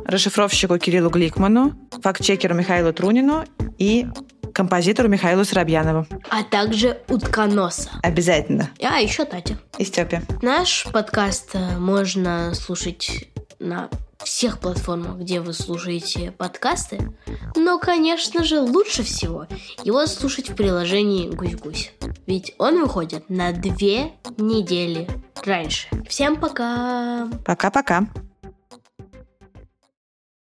расшифровщику 0.07 0.79
Кириллу 0.79 1.11
Гликману, 1.11 1.75
фактчекеру 2.03 2.55
Михаилу 2.55 2.95
Трунину 2.95 3.45
и 3.77 4.07
композитору 4.55 5.09
Михаилу 5.09 5.45
Соробьянову. 5.45 6.07
А 6.31 6.45
также 6.45 7.01
утконоса. 7.09 7.91
Обязательно. 8.03 8.71
А, 8.83 9.01
еще 9.01 9.27
Татя. 9.27 9.59
И 9.77 9.85
Степе. 9.85 10.23
Наш 10.41 10.87
подкаст 10.93 11.51
э, 11.55 11.77
можно 11.77 12.55
слушать 12.55 13.29
на 13.59 13.91
всех 14.25 14.59
платформах, 14.61 15.19
где 15.19 15.41
вы 15.41 15.53
слушаете 15.53 16.33
подкасты. 16.33 17.15
Но, 17.57 17.79
конечно 17.79 18.45
же, 18.45 18.61
лучше 18.61 19.03
всего 19.03 19.47
его 19.85 20.07
слушать 20.07 20.51
в 20.51 20.55
приложении 20.55 21.29
«Гусь-гусь». 21.29 21.93
Ведь 22.27 22.55
он 22.59 22.81
выходит 22.81 23.29
на 23.29 23.53
две 23.53 24.13
недели 24.37 25.09
раньше. 25.45 25.89
Всем 26.09 26.41
пока! 26.41 27.29
Пока-пока! 27.45 28.09